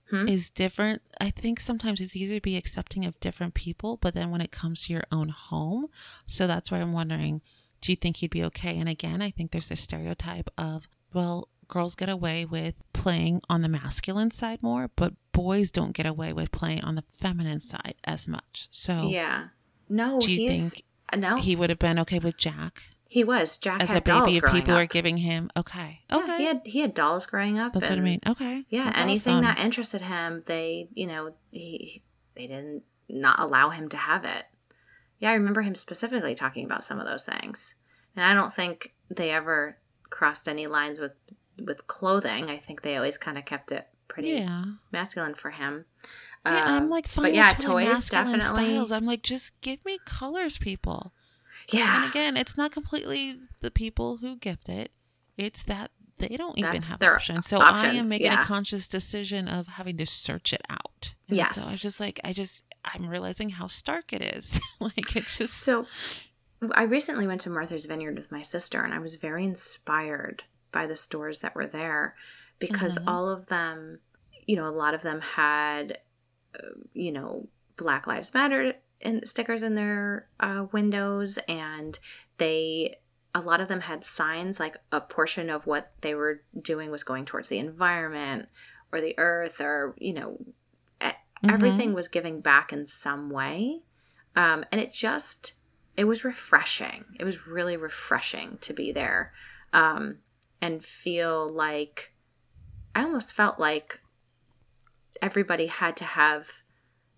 [0.10, 0.28] Hmm?
[0.28, 1.02] is different.
[1.22, 4.52] I think sometimes it's easier to be accepting of different people, but then when it
[4.52, 5.88] comes to your own home,
[6.28, 7.42] so that's why I'm wondering,
[7.80, 8.78] do you think he'd be okay?
[8.78, 13.64] And again, I think there's this stereotype of, well, girls get away with playing on
[13.64, 17.96] the masculine side more, but boys don't get away with playing on the feminine side
[18.04, 18.68] as much.
[18.70, 19.48] So, Yeah.
[19.90, 20.84] No, do you think
[21.18, 21.38] no.
[21.38, 23.58] he would have been okay with Jack He was.
[23.58, 24.80] Jack as had a baby if people up.
[24.82, 26.38] are giving him, okay, Yeah, okay.
[26.38, 27.74] he had he had dolls growing up.
[27.74, 28.22] That's what I mean.
[28.26, 28.66] Okay.
[28.70, 29.44] Yeah, That's anything awesome.
[29.56, 32.04] that interested him, they you know he
[32.36, 34.46] they didn't not allow him to have it.
[35.20, 37.76] Yeah, I remember him specifically talking about some of those things,
[38.16, 39.78] and I don't think they ever
[40.10, 41.12] crossed any lines with
[41.66, 42.50] with clothing.
[42.50, 44.66] I think they always kind of kept it pretty Yeah.
[44.92, 45.86] masculine for him.
[46.46, 47.24] Yeah, I'm Um, like fine.
[47.26, 48.66] but yeah, toys masculine definitely.
[48.74, 48.92] Styles.
[48.92, 51.14] I'm like, just give me colors, people.
[51.70, 52.04] Yeah.
[52.04, 54.92] And again, it's not completely the people who gift it.
[55.38, 57.48] It's that they don't even That's have their options.
[57.48, 58.42] So I am making yeah.
[58.44, 61.14] a conscious decision of having to search it out.
[61.30, 64.60] And So I was just like, I just, I'm realizing how stark it is.
[64.80, 65.54] like it's just.
[65.54, 65.86] So,
[66.74, 70.88] I recently went to Martha's Vineyard with my sister, and I was very inspired by
[70.88, 72.16] the stores that were there
[72.60, 73.08] because Mhm.
[73.08, 74.00] all of them,
[74.46, 76.00] you know, a lot of them had,
[76.56, 81.98] uh, you know, Black Lives Matter in, stickers in their uh, windows, and
[82.38, 82.98] they,
[83.34, 87.04] a lot of them had signs like a portion of what they were doing was
[87.04, 88.48] going towards the environment
[88.92, 90.38] or the earth, or you know,
[91.44, 91.50] Mhm.
[91.50, 93.82] everything was giving back in some way
[94.36, 95.54] um, and it just
[95.98, 99.34] it was refreshing it was really refreshing to be there
[99.74, 100.18] um,
[100.62, 102.14] and feel like
[102.96, 104.00] i almost felt like
[105.22, 106.48] everybody had to have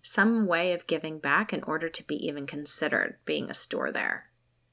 [0.02, 4.24] some way of giving back in order to be even considered being a store there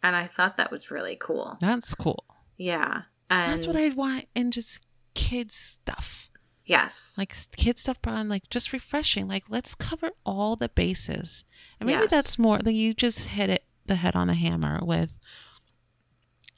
[0.03, 2.23] and i thought that was really cool That's cool.
[2.57, 4.81] yeah and That's what I want in just
[5.13, 6.29] kids stuff.
[6.65, 9.25] yes Like kid stuff, but I'm like just refreshing.
[9.29, 11.45] Like let's cover all the bases.
[11.79, 12.11] And maybe Yes.
[12.11, 15.11] that's more than you just hit it the head on the hammer with.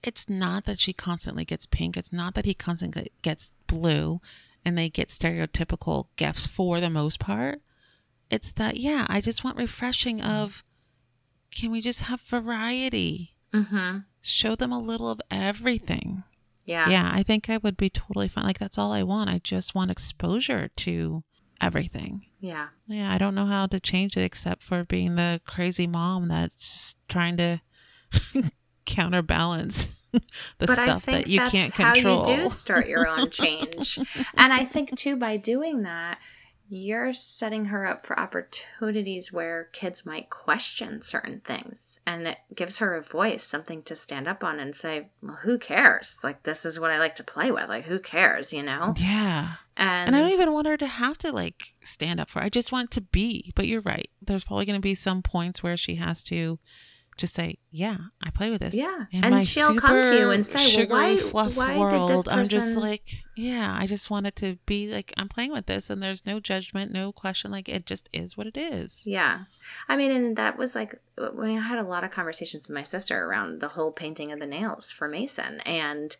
[0.04, 1.96] It's not that she constantly gets pink.
[1.98, 4.20] It's not that he constantly gets blue,
[4.66, 7.62] and they get stereotypical gifts for the most part.
[8.30, 10.64] It's that yeah, I just want refreshing of.
[11.56, 13.36] Can we just have variety?
[13.54, 16.24] mm-hmm Show them a little of everything
[16.66, 19.40] yeah yeah i think i would be totally fine like that's all i want i
[19.44, 21.24] just want exposure to
[21.60, 25.88] everything yeah yeah i don't know how to change it except for being the crazy
[25.88, 27.62] mom that's just trying to
[28.86, 30.22] counterbalance the
[30.60, 33.98] but stuff that you can't how control you do start your own change.
[34.36, 36.20] and I think too by doing that,
[36.70, 42.78] you're setting her up for opportunities where kids might question certain things, and it gives
[42.78, 46.18] her a voice, something to stand up on and say, "Well, who cares?
[46.24, 47.68] Like this is what I like to play with.
[47.68, 48.54] Like who cares?
[48.54, 52.20] You know?" yeah And, and i don't even want her to have to like stand
[52.20, 52.46] up for it.
[52.46, 55.64] i just want to be but you're right there's probably going to be some points
[55.64, 56.60] where she has to
[57.18, 60.46] just say yeah i play with this yeah, and my she'll come to you and
[60.46, 63.86] say, "Well, sugary why, fluff why world, did this person?" I'm just like, yeah, I
[63.88, 67.12] just want it to be like I'm playing with this, and there's no judgment, no
[67.12, 67.52] question.
[67.52, 69.04] Like it just is what it is.
[69.06, 69.44] Yeah.
[69.88, 72.84] I mean, and that was like, when I had a lot of conversations with my
[72.84, 75.62] sister around the whole painting of the nails for Mason.
[75.62, 76.16] And,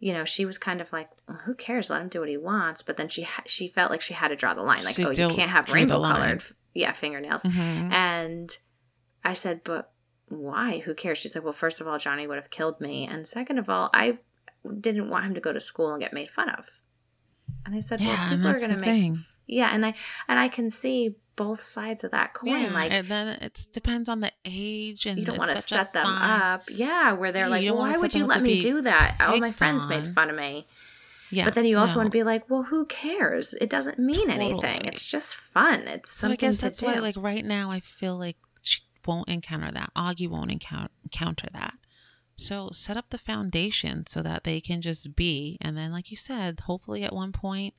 [0.00, 1.90] you know, she was kind of like, well, who cares?
[1.90, 2.82] Let him do what he wants.
[2.82, 4.84] But then she, ha- she felt like she had to draw the line.
[4.84, 6.42] Like, She oh, you can't have rainbow colored,
[6.74, 7.42] yeah, fingernails.
[7.44, 7.92] Mhm.
[7.92, 8.56] And
[9.24, 9.91] I said, but
[10.40, 10.78] why?
[10.80, 11.18] Who cares?
[11.18, 13.06] She said, well, first of all, Johnny would have killed me.
[13.06, 14.18] And second of all, I
[14.80, 16.66] didn't want him to go to school and get made fun of.
[17.66, 19.24] And I said, Yeah, and people are going to make thing.
[19.46, 19.94] yeah, and I
[20.28, 22.48] and I can see both sides of that coin.
[22.60, 25.92] Yeah, like and then it depends on the age, and you don't want to set
[25.92, 26.62] them fine- up.
[26.70, 29.16] Yeah, where they're Yeah, like, well, why would you let me do that?
[29.20, 30.66] All my friends made fun of me.
[31.30, 31.98] Yeah, but then you also no.
[32.00, 33.54] want to be like, well, who cares?
[33.54, 34.84] It doesn't mean anything.
[34.84, 35.80] It's just fun.
[35.88, 36.86] It's So I guess that's do.
[36.86, 38.36] why, like right now, I feel like
[39.06, 39.90] won't encounter that.
[39.96, 41.74] Augie won't encounter that.
[42.36, 46.16] So set up the foundation so that they can just be, and then, like you
[46.16, 47.74] said, hopefully at one point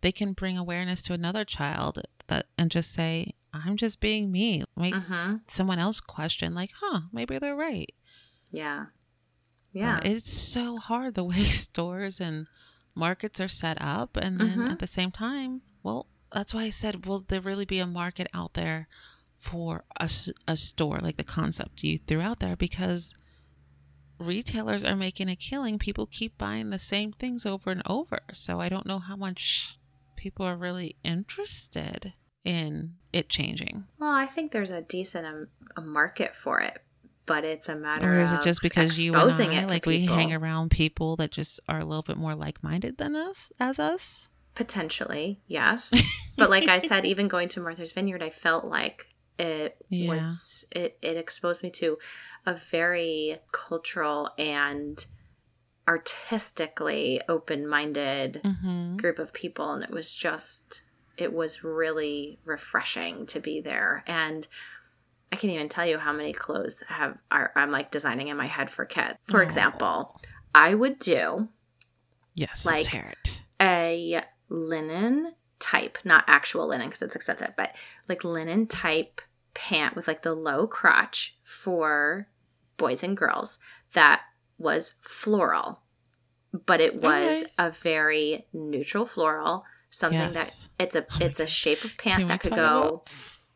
[0.00, 4.64] they can bring awareness to another child that and just say, "I'm just being me."
[4.76, 7.92] Make hmm someone else question, like, "Huh, maybe they're right."
[8.50, 8.86] Yeah.
[9.72, 9.98] But Yeah.
[10.02, 12.46] it's so hard the way stores and
[12.94, 14.16] markets are set up.
[14.16, 14.70] And then Mhm.
[14.70, 18.28] at the same time, well, that's why I said, will there really be a market
[18.32, 18.88] out there
[19.44, 20.10] for a,
[20.48, 22.56] a store like the concept you threw out there?
[22.56, 23.14] Because
[24.18, 25.78] retailers are making a killing.
[25.78, 28.20] People keep buying the same things over and over.
[28.32, 29.78] So I don't know how much
[30.16, 32.14] people are really interested
[32.44, 33.84] in it changing.
[33.98, 36.78] well, I think there's a decent um, a market for it,
[37.26, 39.86] but it's a matter Or is it just because you and exposing I, it like
[39.86, 40.14] we people.
[40.16, 44.28] hang around people that just are a little bit more like-minded than us as us?
[44.54, 45.92] Potentially, yes.
[46.36, 49.06] but like I said, even going to Martha's Vineyard, I felt like
[49.38, 50.08] It Yeah.
[50.08, 51.98] was it it exposed me to
[52.46, 55.04] a very cultural and
[55.88, 58.96] artistically open-minded Mm-hmm.
[58.96, 60.82] group of people and it was just
[61.16, 64.46] it was really refreshing to be there and
[65.32, 68.46] I can't even tell you how many clothes have are I'm like designing in my
[68.46, 69.18] head for kids.
[69.28, 69.44] For Aw.
[69.44, 70.16] example,
[70.54, 71.48] I would do
[72.36, 73.42] Yes, Like- let's hear it.
[73.60, 77.74] a linen type, not actual linen because it's expensive, but
[78.08, 79.20] like linen type
[79.54, 82.28] pant with like the low crotch for
[82.76, 83.58] boys and girls
[83.92, 84.22] that
[84.58, 85.80] was floral,
[86.66, 87.46] but it was Okay.
[87.58, 92.40] a very neutral floral, something that it's a it's a shape of pant we that
[92.40, 93.04] could go.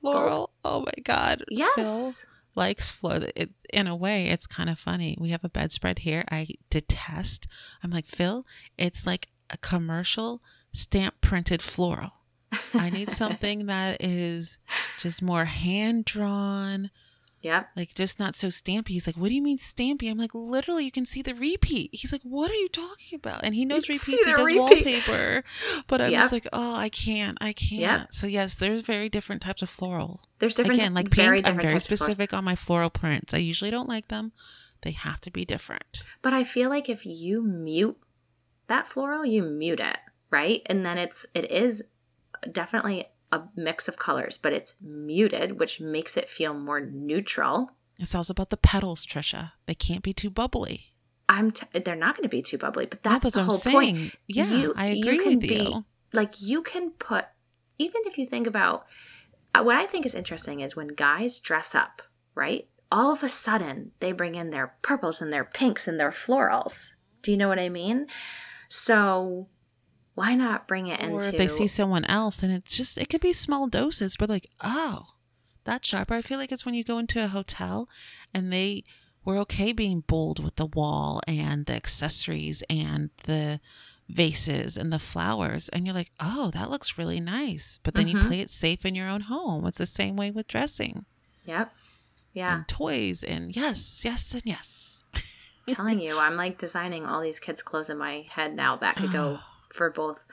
[0.00, 0.50] floral.
[0.64, 1.44] Oh my god.
[1.48, 2.24] Phil Yes.
[2.54, 3.24] likes floral.
[3.34, 5.16] It, in a way, it's kind of funny.
[5.20, 6.24] We have a bedspread here.
[6.30, 7.46] I detest.
[7.82, 8.44] I'm like Phil.
[8.76, 10.42] It's like a commercial
[10.72, 12.12] stamp printed floral.
[12.74, 14.58] I need something that is
[14.98, 16.90] just more hand drawn,
[17.42, 17.68] Yep.
[17.76, 18.88] like just not so stampy.
[18.88, 21.90] He's like, "What do you mean stampy?" I'm like, "Literally, you can see the repeat."
[21.92, 24.06] He's like, "What are you talking about?" And he knows repeats.
[24.06, 24.58] He does repeat.
[24.58, 25.44] wallpaper,
[25.86, 26.20] but I'm Yep.
[26.22, 30.22] just like, "Oh, I can't, I can't." So yes, there's very different types of floral.
[30.40, 33.32] There's different Again, like very pink, I'm very specific on my floral prints.
[33.32, 34.32] I usually don't like them.
[34.82, 36.02] They have to be different.
[36.22, 37.98] But I feel like if you mute
[38.66, 39.98] that floral, you mute it,
[40.30, 40.62] right?
[40.66, 41.82] And then it's it is
[42.52, 47.70] definitely a mix of colors, but it's muted, which makes it feel more neutral.
[47.98, 49.52] It's also about the petals, Trisha.
[49.66, 50.92] They can't be too bubbly.
[51.28, 54.14] I'm t- they're not going to be too bubbly, but No, that's, the whole point.
[54.28, 55.84] Yeah, You- I you agree can with be- you.
[56.12, 57.26] Like you can put
[57.78, 58.86] even if you think about
[59.54, 62.00] uh, what I think is interesting is when guys dress up,
[62.34, 62.66] right?
[62.90, 66.92] All of a sudden, they bring in their purples and their pinks and their florals.
[67.22, 68.06] Do you know what I mean?
[68.68, 69.48] So,
[70.18, 71.10] why not bring it in?
[71.10, 74.16] Or into if they see someone else and it's just, it could be small doses,
[74.16, 75.10] but like, oh,
[75.64, 76.14] that's sharper.
[76.14, 77.88] I feel like it's when you go into a hotel
[78.34, 78.84] and they
[79.24, 83.60] were okay being bold with the wall and the accessories and the
[84.08, 85.68] vases and the flowers.
[85.68, 87.78] And you're like, oh, that looks really nice.
[87.82, 88.26] But then you Mhm.
[88.26, 89.66] play it safe in your own home.
[89.66, 91.04] It's the same way with dressing
[91.44, 91.72] Yep.
[92.32, 92.54] Yeah.
[92.54, 93.22] and toys.
[93.22, 95.04] And yes, yes, and yes.
[95.68, 99.12] telling you, I'm like designing all these kids' clothes in my head now that could
[99.12, 99.38] go
[99.72, 100.24] for both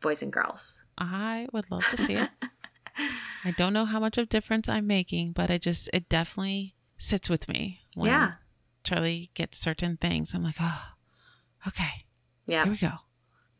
[0.00, 0.82] boys and girls.
[0.98, 2.30] I would love to see it.
[3.44, 7.28] I don't know how much of difference I'm making, but I just it definitely sits
[7.30, 8.32] with me when Yeah.
[8.84, 10.34] Charlie gets certain things.
[10.34, 10.82] I'm like, oh,
[11.66, 12.06] okay,
[12.46, 12.64] Yeah.
[12.64, 12.92] here we go.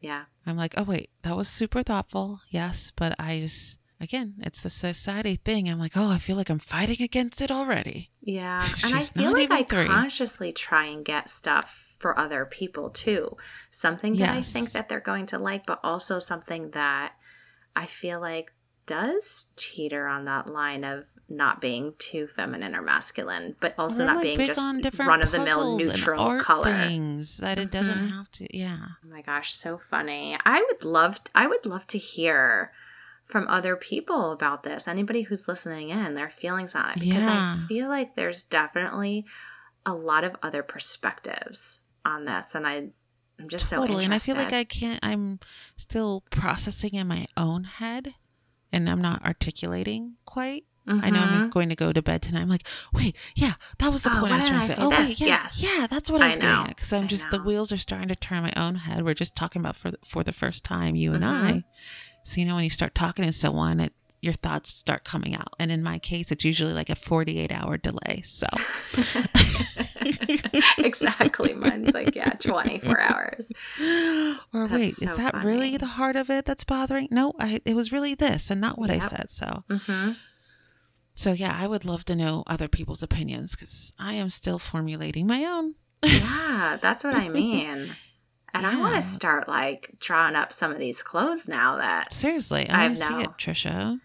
[0.00, 0.24] Yeah.
[0.46, 4.70] I'm like, oh wait, that was super thoughtful, yes, but I just again, it's the
[4.70, 5.68] society thing.
[5.68, 8.10] I'm like, oh, I feel like I'm fighting against it already.
[8.20, 8.60] Yeah.
[8.84, 9.86] And I feel like I three.
[9.86, 13.36] consciously try and get stuff for other people too.
[13.70, 17.12] Something that I think that they're going to like, but also something that
[17.74, 18.52] I feel like
[18.86, 24.06] does teeter on that line of not being too feminine or masculine, but also Or,
[24.08, 24.60] not like, being just
[24.98, 26.64] run of the mill neutral color.
[26.64, 28.10] things that it doesn't Mhm.
[28.10, 28.56] have to.
[28.56, 30.36] Yeah, Oh my gosh, so funny.
[30.44, 32.72] I would love I would love to hear
[33.26, 34.86] from other people about this.
[34.86, 37.54] Anybody who's listening in, their feelings on it because Yeah.
[37.62, 39.24] I feel like there's definitely
[39.86, 42.88] a lot of other perspectives on this and I
[43.40, 44.04] I'm just so totally.
[44.04, 45.00] And I feel like I can't.
[45.02, 45.40] I'm
[45.76, 48.14] still processing in my own head,
[48.70, 50.64] and I'm not articulating quite.
[50.86, 51.50] I know I'm Mhm.
[51.50, 52.42] going to go to bed tonight.
[52.42, 54.76] I'm like, wait, yeah, that was the Oh, point I was trying to say.
[54.78, 55.60] Oh, wait, yeah, Yes.
[55.62, 56.62] yeah, that's what I I was getting know.
[56.64, 56.76] at.
[56.76, 59.04] Because I'm I just the wheels are starting to turn in my own head.
[59.04, 61.26] We're just talking about for the, for the first time, you and Mhm.
[61.30, 61.64] I.
[62.24, 65.54] So you know, when you start talking to someone, it your thoughts start coming out.
[65.58, 68.22] And in my case, it's usually like a 48 hour delay.
[68.24, 68.46] So
[70.78, 71.54] exactly.
[71.54, 73.52] Mine's like, yeah, 24 hours.
[73.80, 75.46] or That's wait, so is that funny.
[75.46, 77.08] really the heart of it that's bothering?
[77.10, 79.30] No, I, it was really this and not what I said.
[79.30, 80.12] So, hmm
[81.14, 85.26] so yeah, I would love to know other people's opinions because I am still formulating
[85.26, 85.74] my own.
[86.02, 87.94] Yeah, that's what I mean.
[88.54, 92.68] And I want to start like drawing up some of these clothes now that Seriously,
[92.68, 94.00] I I've see it, Trisha.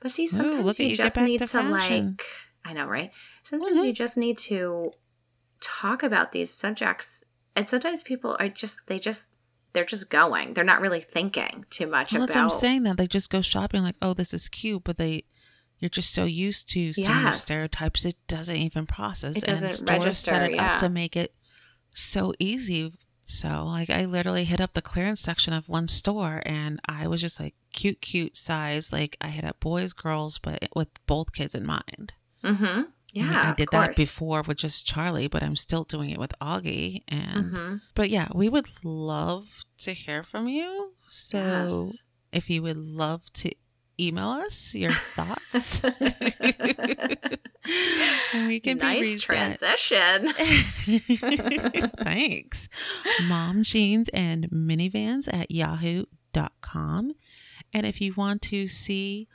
[0.00, 2.24] But see, Ooh, sometimes at you you just need to to, like,
[2.64, 3.10] I know, right?
[3.44, 3.86] Sometimes Mhm.
[3.86, 4.92] you just need to
[5.60, 7.22] talk about these subjects.
[7.56, 9.26] And sometimes people are just, they just,
[9.72, 10.54] they're just going.
[10.54, 12.84] They're not really thinking too much Well, that's what I'm saying.
[12.84, 15.24] That they just go shopping like, oh, this is cute, but they,
[15.78, 19.36] you're just so used to seeing the stereotypes, it doesn't even process.
[19.36, 20.74] It and doesn't stores set it yeah.
[20.74, 21.34] up to make it
[21.94, 22.92] so easy.
[23.26, 27.20] So, like, I literally hit up the clearance section of one store, and I was
[27.20, 28.90] just like, cute, cute size.
[28.90, 32.14] Like, I hit up boys, girls, but with both kids in mind.
[32.42, 32.82] Mm-hmm.
[33.18, 33.50] Yeah.
[33.50, 37.02] I did that before with just Charlie, but I'm still doing it with Augie.
[37.08, 37.76] And Mm-hmm.
[37.94, 40.92] but yeah, we would love to hear from you.
[41.10, 41.38] So
[41.88, 41.98] Yes.
[42.32, 43.50] if you would love to
[44.00, 45.82] email us your thoughts.
[48.34, 50.32] we can nice be reached transition.
[52.02, 52.68] Thanks.
[53.24, 57.12] Mom jeans and minivans at yahoo.com.
[57.74, 59.28] And if you want to see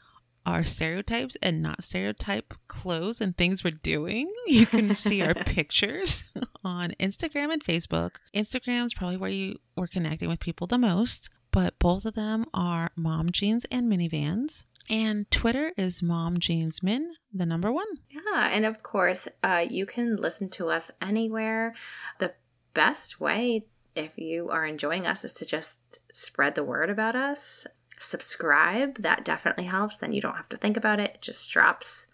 [0.46, 6.24] our stereotypes and not stereotype clothes and things we're doing, you can see our pictures
[6.64, 8.16] on Instagram and Facebook.
[8.36, 12.46] Instagram is probably where you we're connecting with people the most, but both of them
[12.54, 14.66] are Mom Jeans and Minivans.
[14.90, 17.88] And Twitter is Mom Jeans Min, the number one.
[18.10, 21.74] Yeah, and of course, uh, you can listen to us anywhere.
[22.20, 22.34] The
[22.74, 23.66] best way,
[23.96, 27.66] if you are enjoying us, is to just spread the word about us.
[28.04, 29.98] Subscribe, that definitely helps.
[29.98, 32.08] Then you don't have to think about it, it just drops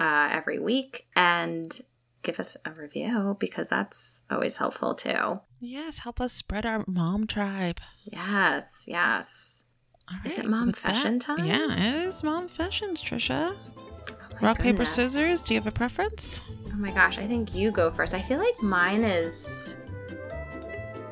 [0.00, 1.06] uh, every week.
[1.14, 1.78] And
[2.22, 5.40] give us a review because that's always helpful too.
[5.60, 7.80] Yes, help us spread our mom tribe.
[8.04, 9.62] Yes, yes.
[10.10, 11.44] All Is it mom fashion that- time?
[11.46, 13.54] Yeah, it is mom fashions, Trisha.
[13.54, 15.40] Oh Rock, paper, scissors.
[15.40, 16.40] Do you have a preference?
[16.72, 18.14] Oh my gosh, I think you go first.
[18.14, 19.76] I feel like mine is.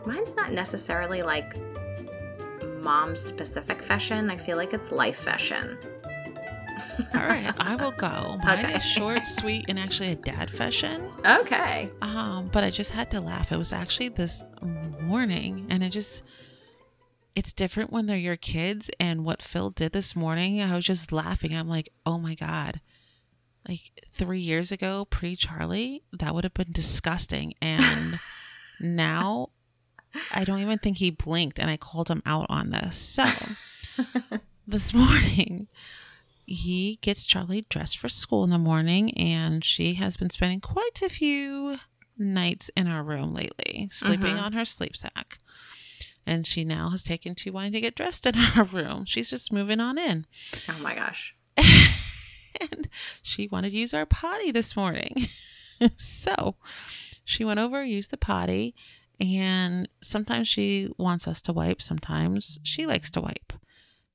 [0.05, 1.57] Mine's not necessarily like
[2.83, 4.31] mom specific fashion.
[4.31, 5.79] I feel like it's life fashion.
[7.15, 8.39] All right, I will go.
[8.45, 8.77] Mine Okay.
[8.77, 11.09] is short, sweet, and actually a dad fashion.
[11.25, 11.91] Okay.
[12.03, 13.53] Um, but I just had to laugh.
[13.53, 14.45] It was actually this
[15.01, 16.23] morning, and it just
[17.35, 18.91] it's different when they're your kids.
[19.01, 21.55] And what Phil did this morning, I was just laughing.
[21.55, 22.81] I'm like, oh my god,
[23.69, 23.81] like
[24.11, 28.19] three years ago, pre Charlie, that would have been disgusting, and
[28.81, 29.51] now
[30.33, 32.99] I don't even think he blinked, and I called him out on this.
[32.99, 33.25] So
[34.67, 35.69] this morning
[36.47, 41.01] he gets Charlie dressed for school in the morning, and she has been spending quite
[41.03, 41.79] a few
[42.19, 44.43] nights in our room lately, sleeping Mhm.
[44.43, 45.39] on her sleep sack.
[46.27, 49.05] And she now has taken to wanting to get dressed in our room.
[49.07, 50.27] She's just moving on in.
[50.69, 51.35] Oh my gosh.
[52.61, 52.89] and
[53.23, 55.29] she wanted to use our potty this morning.
[55.97, 56.55] so
[57.25, 58.75] she went over, used the potty,
[59.23, 63.53] and sometimes she wants us to wipe, sometimes she likes to wipe.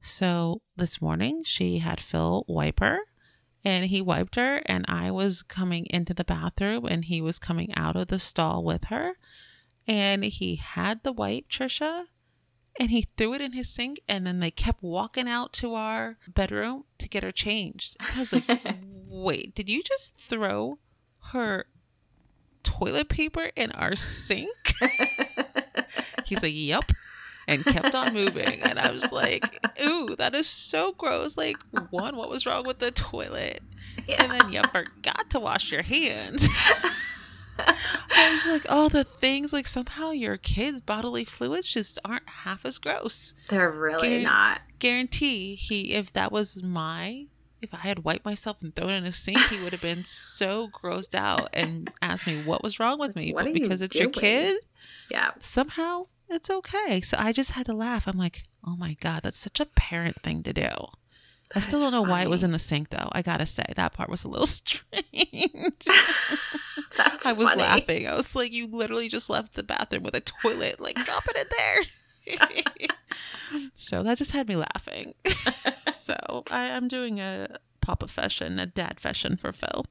[0.02, 3.00] So this morning she had Phil wipe her
[3.64, 7.74] and he wiped her, and I was coming into the bathroom and he was coming
[7.76, 9.18] out of the stall with her.
[9.88, 12.06] And he had the wipe, Trisha,
[12.80, 16.18] and he threw it in his sink and then they kept walking out to our
[16.28, 17.96] bedroom to get her changed.
[18.00, 18.46] I was like,
[19.08, 20.80] wait, did you just throw
[21.32, 21.66] her
[22.68, 24.74] toilet paper in our sink?
[26.26, 26.92] He's like, yep.
[27.48, 28.62] And kept on moving.
[28.62, 29.44] And I was like,
[29.82, 31.38] ooh, that is so gross.
[31.38, 31.58] Like,
[31.92, 33.64] one, what was wrong with the toilet?
[34.06, 34.24] Yeah.
[34.24, 36.48] And then you forgot to wash your hands.
[37.60, 42.66] I was like, oh, the things like somehow your kids' bodily fluids just aren't half
[42.66, 43.34] as gross.
[43.50, 44.62] They're really Guar- not.
[44.80, 47.28] Guarantee he, if that was my,
[47.62, 50.04] if I had wiped myself and thrown it in a sink, he would have been
[50.06, 53.34] so grossed out and asked me what was wrong with me.
[53.34, 54.60] What but are you because it's your kid,
[55.10, 55.30] Yeah.
[55.40, 57.02] somehow it's okay.
[57.02, 58.08] So I just had to laugh.
[58.08, 60.70] I'm like, oh my god, that's such a parent thing to do.
[61.56, 63.08] I still don't know why it was in the sink though.
[63.14, 64.92] I gotta say that part was a little strange.
[66.98, 67.62] That's I was funny.
[67.62, 68.08] laughing.
[68.08, 70.80] I was like, you literally just left the bathroom with a toilet.
[70.80, 71.78] Like, drop it in there.
[73.74, 75.14] So that just had me laughing.
[75.94, 79.86] so I, I'm doing a papa fashion, a dad fashion for Phil.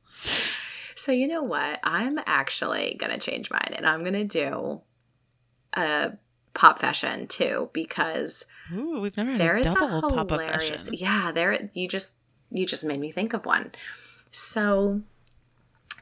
[0.95, 1.79] So you know what?
[1.83, 4.81] I'm actually gonna change mine, and I'm gonna do
[5.75, 6.13] a
[6.55, 10.83] pop fashion too because Ooh, we've never there a is a hilarious.
[10.83, 10.95] fashion.
[10.95, 11.71] Yeah, there.
[11.75, 12.15] You just
[12.51, 13.73] you just made me think of one.
[14.31, 15.03] So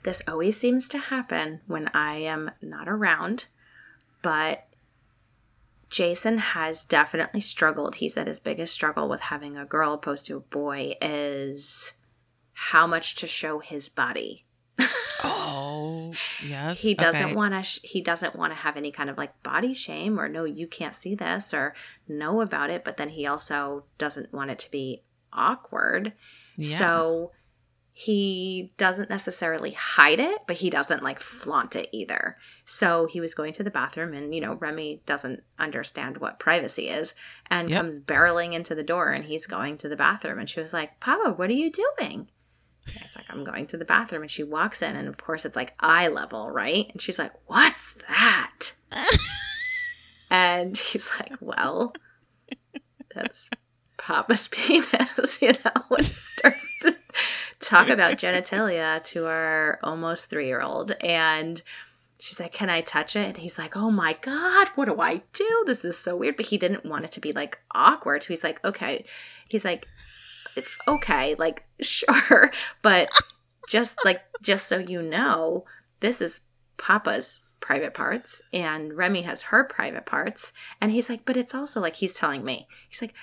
[0.05, 3.47] this always seems to happen when I am not around,
[4.22, 4.66] but
[5.95, 7.95] Jason has definitely struggled.
[7.95, 11.92] He said his biggest struggle with having a girl opposed to a boy is
[12.53, 14.45] how much to show his body.
[15.26, 16.12] Oh,
[16.45, 16.82] yes.
[16.82, 17.34] he doesn't okay.
[17.34, 20.28] want to sh- he doesn't want to have any kind of like body shame or
[20.28, 21.74] no you can't see this or
[22.07, 26.12] know about it but then he also doesn't want it to be awkward
[26.59, 26.76] Yeah.
[26.76, 27.32] so
[27.97, 33.34] he doesn't necessarily hide it but he doesn't like flaunt it either so he was
[33.34, 37.14] going to the bathroom and you know remy doesn't understand what privacy is
[37.51, 37.80] and Yep.
[37.80, 40.99] comes barreling into the door and he's going to the bathroom and she was like
[40.99, 42.28] papa what are you doing
[42.86, 44.20] and It's like, I'm going to the bathroom.
[44.20, 46.84] And she walks in, and of course, it's like eye level, right?
[46.92, 48.72] And she's like, What's that?
[50.30, 51.95] and he's like, Well,
[53.14, 53.49] that's
[53.97, 56.95] Papa's penis, you know, when he starts to
[57.65, 60.93] talk about genitalia to our almost three year old.
[61.01, 61.61] And
[62.19, 63.27] she's like, Can I touch it?
[63.27, 65.65] And he's like, Oh my God, what do I do?
[65.67, 66.37] This is so weird.
[66.37, 68.23] But he didn't want it to be like awkward.
[68.23, 69.05] So he's like, Okay.
[69.49, 69.87] He's like,
[70.57, 72.53] if, okay, like sure,
[72.83, 73.11] but
[73.69, 75.65] just like just so you know,
[76.01, 76.41] this is
[76.77, 80.53] Papa's private parts and Remy has her private parts.
[80.83, 82.69] And he's like, but it's also like he's telling me.
[82.89, 83.15] He's like,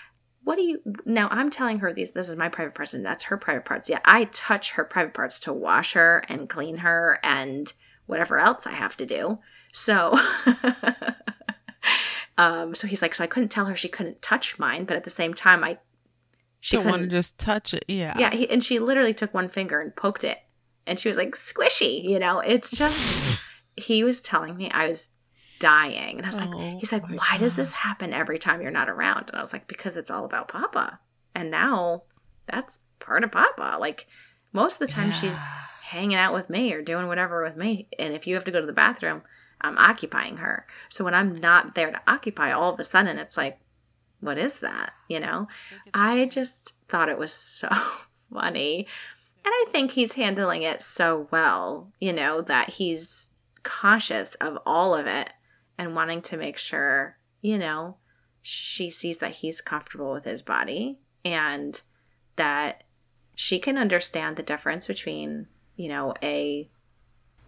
[0.43, 3.23] what do you now i'm telling her these this is my private parts and that's
[3.23, 3.89] her private parts.
[3.89, 7.71] Yeah i touch her private parts to wash her and clean her and
[8.05, 9.39] whatever else i have to do.
[9.71, 10.17] So
[12.37, 15.03] um so he's like so i couldn't tell her she couldn't touch mine but at
[15.03, 15.77] the same time i
[16.59, 18.15] she don't want to just touch it yeah.
[18.17, 20.37] Yeah he, and she literally took one finger and poked it.
[20.85, 23.41] And she was like squishy you know it's just
[23.75, 25.09] he was telling me i was
[25.61, 26.17] dying.
[26.17, 27.39] And I was oh, like, he's like, why God.
[27.39, 29.29] does this happen every time you're not around?
[29.29, 30.99] And I was like, because it's all about Papa.
[31.33, 32.03] And now
[32.47, 33.77] that's part of Papa.
[33.79, 34.07] Like
[34.51, 35.15] most of the time yeah.
[35.15, 35.37] she's
[35.83, 37.87] hanging out with me or doing whatever with me.
[37.97, 39.21] And if you have to go to the bathroom,
[39.61, 40.65] I'm occupying her.
[40.89, 43.59] So when I'm not there to occupy, all of a sudden it's like,
[44.19, 44.93] what is that?
[45.07, 45.47] You know?
[45.93, 47.69] I just thought it was so
[48.33, 48.87] funny.
[49.43, 53.29] And I think he's handling it so well, you know, that he's
[53.63, 55.29] cautious of all of it
[55.81, 57.97] and wanting to make sure, you know,
[58.43, 61.81] she sees that he's comfortable with his body and
[62.35, 62.83] that
[63.33, 66.69] she can understand the difference between, you know, a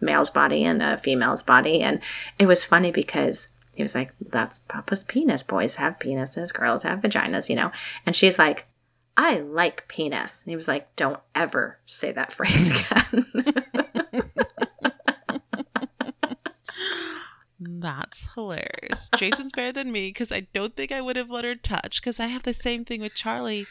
[0.00, 1.80] male's body and a female's body.
[1.80, 2.00] And
[2.36, 5.44] it was funny because he was like, that's Papa's penis.
[5.44, 7.70] Boys have penises, girls have vaginas, you know?
[8.04, 8.66] And she's like,
[9.16, 10.42] I like penis.
[10.42, 13.63] And he was like, don't ever say that phrase again.
[17.84, 19.10] That's hilarious.
[19.18, 22.18] Jason's better than me because I don't think I would have let her touch because
[22.18, 23.66] I have the same thing with Charlie.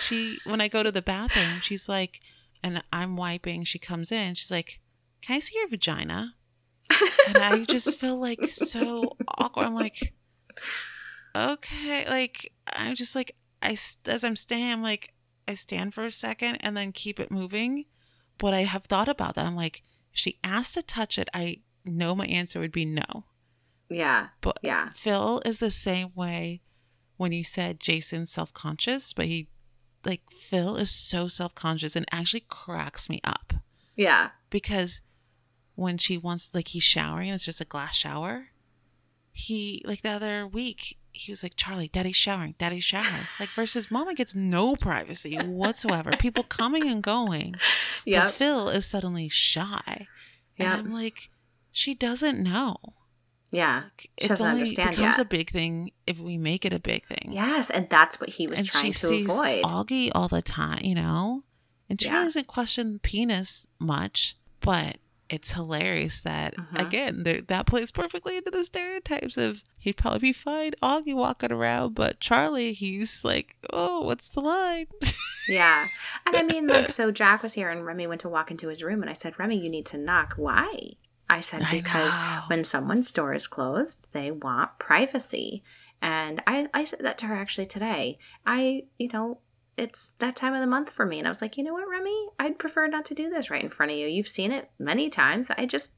[0.00, 2.20] She, when I go to the bathroom, she's like,
[2.60, 4.80] and I'm wiping, she comes in, she's like,
[5.20, 6.34] Can I see your vagina?
[7.28, 9.66] And I just feel like so awkward.
[9.66, 10.12] I'm like,
[11.36, 12.10] Okay.
[12.10, 15.14] Like, I'm just like, I, as I'm standing, I'm like,
[15.46, 17.84] I stand for a second and then keep it moving.
[18.38, 19.46] But I have thought about that.
[19.46, 23.24] I'm like, if she asked to touch it, I know my answer would be no.
[23.94, 24.28] Yeah.
[24.40, 24.90] But yeah.
[24.90, 26.60] Phil is the same way
[27.16, 29.48] when you said Jason's self conscious, but he,
[30.04, 33.54] like, Phil is so self conscious and actually cracks me up.
[33.96, 34.30] Yeah.
[34.50, 35.00] Because
[35.74, 38.48] when she wants, like, he's showering, it's just a glass shower.
[39.32, 43.26] He, like, the other week, he was like, Charlie, daddy's showering, daddy's showering.
[43.40, 46.12] Like, versus mama gets no privacy whatsoever.
[46.18, 47.54] People coming and going.
[48.04, 48.26] Yeah.
[48.28, 50.06] Phil is suddenly shy.
[50.56, 50.78] Yeah.
[50.78, 51.30] And I'm like,
[51.70, 52.76] she doesn't know.
[53.52, 55.26] Yeah, like, she doesn't only understand becomes yet.
[55.26, 57.32] a big thing if we make it a big thing.
[57.32, 59.62] Yes, and that's what he was and trying to avoid.
[59.62, 61.44] Augie all the time, you know,
[61.90, 62.24] and she yeah.
[62.24, 64.96] doesn't question penis much, but
[65.28, 66.76] it's hilarious that mm-hmm.
[66.76, 71.94] again that plays perfectly into the stereotypes of he'd probably be fine Augie walking around,
[71.94, 74.86] but Charlie he's like, oh, what's the line?
[75.48, 75.88] yeah,
[76.26, 78.82] and I mean, like, so Jack was here, and Remy went to walk into his
[78.82, 80.34] room, and I said, Remy, you need to knock.
[80.36, 80.94] Why?
[81.32, 85.64] I said, because I when someone's door is closed, they want privacy.
[86.02, 88.18] And I, I said that to her actually today.
[88.44, 89.38] I, you know,
[89.78, 91.18] it's that time of the month for me.
[91.18, 92.28] And I was like, you know what, Remy?
[92.38, 94.08] I'd prefer not to do this right in front of you.
[94.08, 95.48] You've seen it many times.
[95.50, 95.94] I just,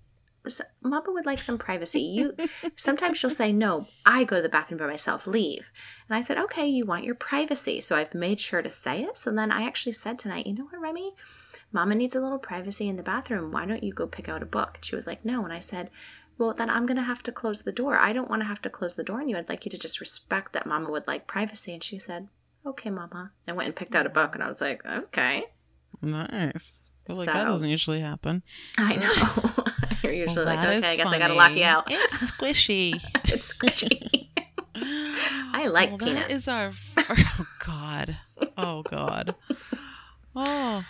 [0.83, 2.01] Mama would like some privacy.
[2.01, 2.37] You
[2.77, 5.73] sometimes she'll say, No, I go to the bathroom by myself, leave.
[6.09, 7.81] And I said, Okay, you want your privacy.
[7.81, 9.19] So I've made sure to say it.
[9.19, 11.13] So then I actually said tonight, you know what, Remy?
[11.73, 13.53] Mama needs a little privacy in the bathroom.
[13.53, 14.73] Why don't you go pick out a book?
[14.77, 15.45] And she was like, No.
[15.45, 15.91] And I said,
[16.39, 17.97] Well, then I'm going to have to close the door.
[17.97, 19.37] I don't want to have to close the door on you.
[19.37, 21.73] I'd like you to just respect that Mama would like privacy.
[21.73, 22.29] And she said,
[22.67, 23.33] Okay, Mama.
[23.47, 24.35] And went and picked out a book.
[24.35, 25.45] And I was like, Okay.
[26.03, 26.79] Nice.
[27.05, 28.43] I feel like so, that doesn't usually happen.
[28.79, 29.65] I know.
[30.03, 31.17] You're usually well, like, okay, I guess funny.
[31.17, 31.85] I gotta lock you out.
[31.91, 32.95] It's squishy.
[33.25, 34.29] it's squishy.
[35.55, 36.15] I like well.
[36.15, 36.73] That is our.
[36.99, 38.17] Oh God.
[38.57, 39.35] Oh God.
[40.37, 40.85] Oh.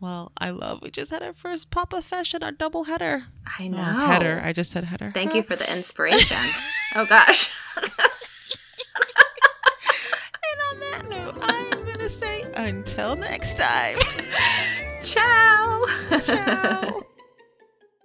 [0.00, 0.80] Well, I love.
[0.82, 3.24] We just had our first Papa Fesh and our double header.
[3.46, 3.94] I oh, know.
[3.96, 4.40] Oh, header.
[4.44, 5.10] I just said header.
[5.12, 6.38] Thank you for the inspiration.
[6.94, 7.50] oh gosh.
[7.76, 7.90] and
[10.70, 13.98] on that note, I'm gonna say until next time.
[15.02, 15.84] Ciao.
[16.20, 17.02] Ciao.